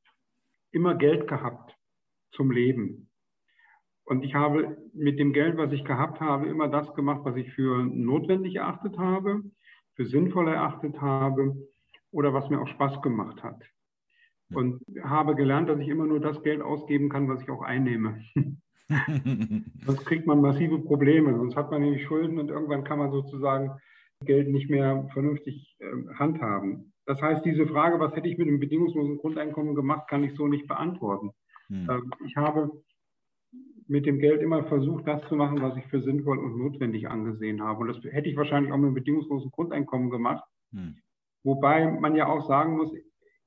immer 0.71 0.95
Geld 0.95 1.27
gehabt 1.27 1.75
zum 2.31 2.49
Leben. 2.49 3.09
Und 4.05 4.23
ich 4.23 4.33
habe 4.33 4.77
mit 4.93 5.19
dem 5.19 5.33
Geld, 5.33 5.57
was 5.57 5.71
ich 5.73 5.83
gehabt 5.83 6.21
habe, 6.21 6.47
immer 6.47 6.69
das 6.69 6.93
gemacht, 6.95 7.21
was 7.23 7.35
ich 7.35 7.51
für 7.53 7.83
notwendig 7.83 8.55
erachtet 8.55 8.97
habe, 8.97 9.43
für 9.95 10.05
sinnvoll 10.05 10.47
erachtet 10.47 10.99
habe 11.01 11.55
oder 12.11 12.33
was 12.33 12.49
mir 12.49 12.61
auch 12.61 12.67
Spaß 12.67 13.01
gemacht 13.01 13.43
hat. 13.43 13.61
Und 14.53 14.81
habe 15.03 15.35
gelernt, 15.35 15.69
dass 15.69 15.79
ich 15.79 15.87
immer 15.87 16.07
nur 16.07 16.19
das 16.19 16.41
Geld 16.43 16.61
ausgeben 16.61 17.09
kann, 17.09 17.29
was 17.29 17.41
ich 17.41 17.49
auch 17.49 17.61
einnehme. 17.61 18.23
sonst 19.85 20.05
kriegt 20.05 20.27
man 20.27 20.41
massive 20.41 20.79
Probleme, 20.79 21.35
sonst 21.35 21.55
hat 21.55 21.71
man 21.71 21.81
nämlich 21.81 22.03
Schulden 22.05 22.39
und 22.39 22.49
irgendwann 22.49 22.83
kann 22.83 22.99
man 22.99 23.11
sozusagen 23.11 23.71
Geld 24.25 24.49
nicht 24.49 24.69
mehr 24.69 25.07
vernünftig 25.13 25.75
äh, 25.79 26.13
handhaben. 26.15 26.93
Das 27.05 27.21
heißt, 27.21 27.43
diese 27.45 27.67
Frage, 27.67 27.99
was 27.99 28.15
hätte 28.15 28.27
ich 28.27 28.37
mit 28.37 28.47
einem 28.47 28.59
bedingungslosen 28.59 29.17
Grundeinkommen 29.17 29.75
gemacht, 29.75 30.07
kann 30.07 30.23
ich 30.23 30.35
so 30.35 30.47
nicht 30.47 30.67
beantworten. 30.67 31.31
Hm. 31.67 31.87
Ähm, 31.89 32.11
ich 32.25 32.35
habe 32.35 32.71
mit 33.87 34.05
dem 34.05 34.19
Geld 34.19 34.41
immer 34.41 34.63
versucht, 34.65 35.07
das 35.07 35.21
zu 35.27 35.35
machen, 35.35 35.61
was 35.61 35.75
ich 35.77 35.85
für 35.87 36.01
sinnvoll 36.01 36.37
und 36.37 36.57
notwendig 36.57 37.09
angesehen 37.09 37.61
habe. 37.61 37.81
Und 37.81 37.87
das 37.87 38.13
hätte 38.13 38.29
ich 38.29 38.37
wahrscheinlich 38.37 38.71
auch 38.71 38.77
mit 38.77 38.85
einem 38.85 38.95
bedingungslosen 38.95 39.51
Grundeinkommen 39.51 40.09
gemacht. 40.09 40.43
Hm. 40.71 40.95
Wobei 41.43 41.89
man 41.91 42.15
ja 42.15 42.27
auch 42.27 42.47
sagen 42.47 42.77
muss, 42.77 42.91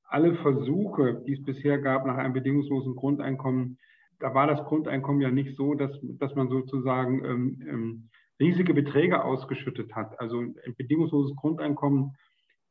alle 0.05 0.35
Versuche, 0.37 1.23
die 1.27 1.35
es 1.35 1.45
bisher 1.45 1.79
gab 1.79 2.07
nach 2.07 2.17
einem 2.17 2.35
bedingungslosen 2.35 2.95
Grundeinkommen, 2.95 3.79
da 4.25 4.33
war 4.33 4.47
das 4.47 4.65
Grundeinkommen 4.65 5.21
ja 5.21 5.31
nicht 5.31 5.55
so, 5.55 5.75
dass, 5.75 5.91
dass 6.03 6.35
man 6.35 6.49
sozusagen 6.49 7.23
ähm, 7.27 7.63
ähm, 7.69 8.09
riesige 8.41 8.73
Beträge 8.73 9.23
ausgeschüttet 9.23 9.95
hat. 9.95 10.19
Also 10.19 10.41
ein 10.41 10.75
bedingungsloses 10.79 11.37
Grundeinkommen 11.37 12.17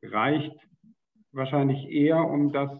reicht 0.02 0.58
wahrscheinlich 1.32 1.88
eher, 1.92 2.28
um 2.28 2.52
das 2.52 2.72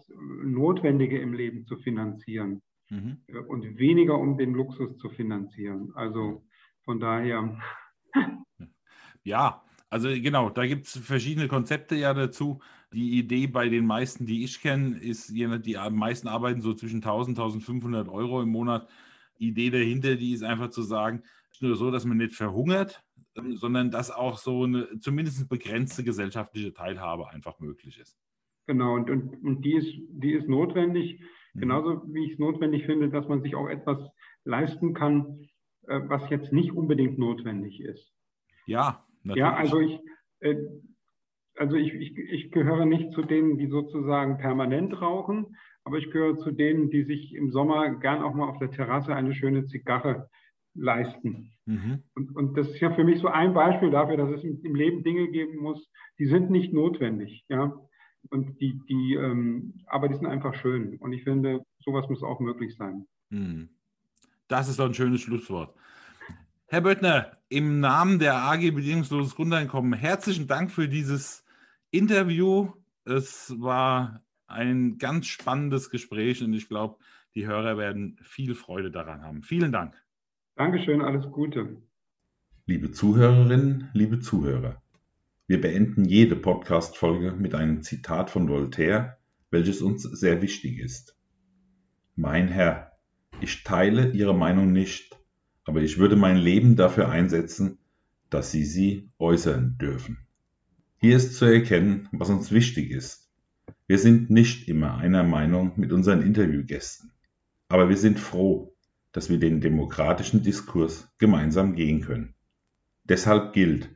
Notwendige 0.42 1.20
im 1.20 1.34
Leben 1.34 1.66
zu 1.66 1.76
finanzieren 1.76 2.62
mhm. 2.90 3.18
Äh, 3.28 3.38
und 3.38 3.78
weniger 3.78 4.18
um 4.18 4.36
den 4.38 4.54
Luxus 4.54 4.98
zu 4.98 5.08
finanzieren. 5.08 5.92
Also 5.94 6.44
von 6.84 6.98
daher. 6.98 7.56
Ja, 9.22 9.63
also 9.94 10.08
genau, 10.08 10.50
da 10.50 10.66
gibt 10.66 10.86
es 10.86 10.98
verschiedene 10.98 11.46
Konzepte 11.46 11.94
ja 11.94 12.12
dazu. 12.12 12.58
Die 12.92 13.16
Idee 13.16 13.46
bei 13.46 13.68
den 13.68 13.86
meisten, 13.86 14.26
die 14.26 14.42
ich 14.42 14.60
kenne, 14.60 14.98
ist, 14.98 15.28
die 15.30 15.46
meisten 15.92 16.26
arbeiten 16.26 16.62
so 16.62 16.74
zwischen 16.74 16.96
1000, 16.96 17.38
1500 17.38 18.08
Euro 18.08 18.42
im 18.42 18.48
Monat. 18.48 18.88
Die 19.38 19.50
Idee 19.50 19.70
dahinter, 19.70 20.16
die 20.16 20.32
ist 20.32 20.42
einfach 20.42 20.70
zu 20.70 20.82
sagen, 20.82 21.22
nur 21.60 21.76
so, 21.76 21.92
dass 21.92 22.04
man 22.04 22.16
nicht 22.16 22.34
verhungert, 22.34 23.04
sondern 23.54 23.92
dass 23.92 24.10
auch 24.10 24.38
so 24.38 24.64
eine 24.64 24.98
zumindest 24.98 25.48
begrenzte 25.48 26.02
gesellschaftliche 26.02 26.74
Teilhabe 26.74 27.30
einfach 27.30 27.60
möglich 27.60 28.00
ist. 28.00 28.18
Genau, 28.66 28.94
und, 28.94 29.08
und, 29.08 29.44
und 29.44 29.64
die, 29.64 29.74
ist, 29.74 29.94
die 30.08 30.32
ist 30.32 30.48
notwendig, 30.48 31.20
mhm. 31.52 31.60
genauso 31.60 32.02
wie 32.12 32.24
ich 32.24 32.32
es 32.32 32.38
notwendig 32.40 32.84
finde, 32.84 33.10
dass 33.10 33.28
man 33.28 33.42
sich 33.42 33.54
auch 33.54 33.68
etwas 33.68 34.00
leisten 34.42 34.92
kann, 34.92 35.48
äh, 35.86 36.00
was 36.08 36.28
jetzt 36.30 36.52
nicht 36.52 36.72
unbedingt 36.72 37.16
notwendig 37.16 37.80
ist. 37.80 38.12
Ja, 38.66 39.06
natürlich. 39.24 39.38
Ja, 39.38 39.54
also 39.54 39.80
ich, 39.80 40.00
äh, 40.40 40.56
also 41.56 41.76
ich, 41.76 41.92
ich, 41.94 42.18
ich 42.18 42.50
gehöre 42.50 42.86
nicht 42.86 43.12
zu 43.12 43.22
denen, 43.22 43.58
die 43.58 43.66
sozusagen 43.66 44.38
permanent 44.38 45.00
rauchen, 45.00 45.56
aber 45.84 45.98
ich 45.98 46.10
gehöre 46.10 46.36
zu 46.38 46.50
denen, 46.50 46.90
die 46.90 47.04
sich 47.04 47.34
im 47.34 47.50
Sommer 47.50 47.94
gern 47.96 48.22
auch 48.22 48.34
mal 48.34 48.48
auf 48.48 48.58
der 48.58 48.70
Terrasse 48.70 49.14
eine 49.14 49.34
schöne 49.34 49.66
Zigarre 49.66 50.28
leisten. 50.74 51.52
Mhm. 51.66 52.02
Und, 52.14 52.36
und 52.36 52.58
das 52.58 52.68
ist 52.68 52.80
ja 52.80 52.92
für 52.94 53.04
mich 53.04 53.20
so 53.20 53.28
ein 53.28 53.54
Beispiel 53.54 53.90
dafür, 53.90 54.16
dass 54.16 54.30
es 54.30 54.44
im 54.44 54.74
Leben 54.74 55.04
Dinge 55.04 55.28
geben 55.28 55.58
muss, 55.58 55.90
die 56.18 56.26
sind 56.26 56.50
nicht 56.50 56.72
notwendig. 56.72 57.44
Ja? 57.48 57.72
Und 58.30 58.60
die, 58.60 58.80
die, 58.88 59.14
ähm, 59.14 59.74
aber 59.86 60.08
die 60.08 60.14
sind 60.14 60.26
einfach 60.26 60.54
schön. 60.54 60.96
Und 60.98 61.12
ich 61.12 61.22
finde, 61.24 61.64
sowas 61.78 62.08
muss 62.08 62.22
auch 62.22 62.40
möglich 62.40 62.76
sein. 62.76 63.06
Hm. 63.30 63.68
Das 64.48 64.68
ist 64.68 64.78
doch 64.78 64.86
ein 64.86 64.94
schönes 64.94 65.20
Schlusswort. 65.20 65.74
Herr 66.66 66.80
Böttner, 66.80 67.36
im 67.50 67.80
Namen 67.80 68.18
der 68.18 68.36
AG 68.36 68.70
Bedingungsloses 68.70 69.34
Grundeinkommen 69.34 69.92
herzlichen 69.92 70.46
Dank 70.46 70.70
für 70.72 70.88
dieses 70.88 71.44
Interview. 71.90 72.72
Es 73.04 73.54
war 73.60 74.24
ein 74.46 74.96
ganz 74.96 75.26
spannendes 75.26 75.90
Gespräch 75.90 76.42
und 76.42 76.54
ich 76.54 76.68
glaube, 76.68 76.96
die 77.34 77.46
Hörer 77.46 77.76
werden 77.76 78.18
viel 78.22 78.54
Freude 78.54 78.90
daran 78.90 79.22
haben. 79.22 79.42
Vielen 79.42 79.72
Dank. 79.72 79.94
Dankeschön, 80.56 81.02
alles 81.02 81.30
Gute. 81.30 81.82
Liebe 82.64 82.90
Zuhörerinnen, 82.90 83.90
liebe 83.92 84.20
Zuhörer. 84.20 84.82
Wir 85.46 85.60
beenden 85.60 86.06
jede 86.06 86.34
Podcast-Folge 86.34 87.32
mit 87.32 87.54
einem 87.54 87.82
Zitat 87.82 88.30
von 88.30 88.48
Voltaire, 88.48 89.18
welches 89.50 89.82
uns 89.82 90.02
sehr 90.02 90.40
wichtig 90.40 90.78
ist. 90.78 91.14
Mein 92.16 92.48
Herr, 92.48 92.92
ich 93.42 93.64
teile 93.64 94.12
Ihre 94.12 94.34
Meinung 94.34 94.72
nicht, 94.72 95.14
aber 95.64 95.82
ich 95.82 95.98
würde 95.98 96.16
mein 96.16 96.36
Leben 96.36 96.76
dafür 96.76 97.08
einsetzen, 97.08 97.78
dass 98.30 98.50
Sie 98.50 98.64
sie 98.64 99.08
äußern 99.18 99.76
dürfen. 99.78 100.18
Hier 100.98 101.16
ist 101.16 101.36
zu 101.36 101.44
erkennen, 101.44 102.08
was 102.12 102.30
uns 102.30 102.50
wichtig 102.50 102.90
ist. 102.90 103.30
Wir 103.86 103.98
sind 103.98 104.30
nicht 104.30 104.68
immer 104.68 104.96
einer 104.96 105.22
Meinung 105.22 105.72
mit 105.76 105.92
unseren 105.92 106.22
Interviewgästen, 106.22 107.12
aber 107.68 107.88
wir 107.88 107.96
sind 107.96 108.18
froh, 108.18 108.74
dass 109.12 109.30
wir 109.30 109.38
den 109.38 109.60
demokratischen 109.60 110.42
Diskurs 110.42 111.08
gemeinsam 111.18 111.74
gehen 111.74 112.00
können. 112.00 112.34
Deshalb 113.04 113.52
gilt, 113.52 113.90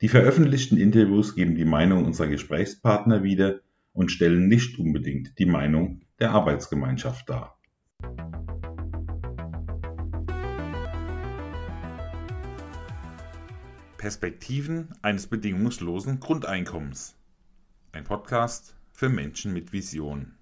die 0.00 0.08
veröffentlichten 0.08 0.78
Interviews 0.78 1.34
geben 1.34 1.54
die 1.54 1.64
Meinung 1.64 2.04
unserer 2.04 2.28
Gesprächspartner 2.28 3.22
wieder 3.22 3.60
und 3.92 4.10
stellen 4.10 4.48
nicht 4.48 4.78
unbedingt 4.78 5.38
die 5.38 5.46
Meinung 5.46 6.02
der 6.20 6.32
Arbeitsgemeinschaft 6.32 7.28
dar. 7.28 7.58
Perspektiven 13.98 14.94
eines 15.02 15.26
bedingungslosen 15.26 16.20
Grundeinkommens. 16.20 17.16
Ein 17.90 18.04
Podcast 18.04 18.76
für 18.92 19.08
Menschen 19.08 19.52
mit 19.52 19.72
Vision. 19.72 20.36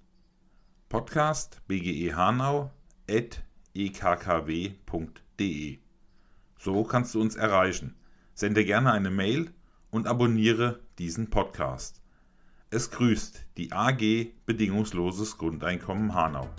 Podcast 0.91 1.63
BGE 1.67 2.15
Hanau 2.15 2.71
at 3.11 3.43
ekkw.de. 3.75 4.79
So 6.59 6.85
kannst 6.85 7.15
du 7.15 7.21
uns 7.23 7.35
erreichen 7.35 7.97
Sende 8.35 8.67
gerne 8.67 8.93
eine 8.93 9.09
Mail 9.09 9.51
und 9.91 10.07
abonniere 10.07 10.81
diesen 10.99 11.31
Podcast. 11.31 12.03
Es 12.69 12.91
grüßt 12.91 13.47
die 13.57 13.73
AG 13.73 14.35
Bedingungsloses 14.45 15.39
Grundeinkommen 15.39 16.13
Hanau. 16.13 16.51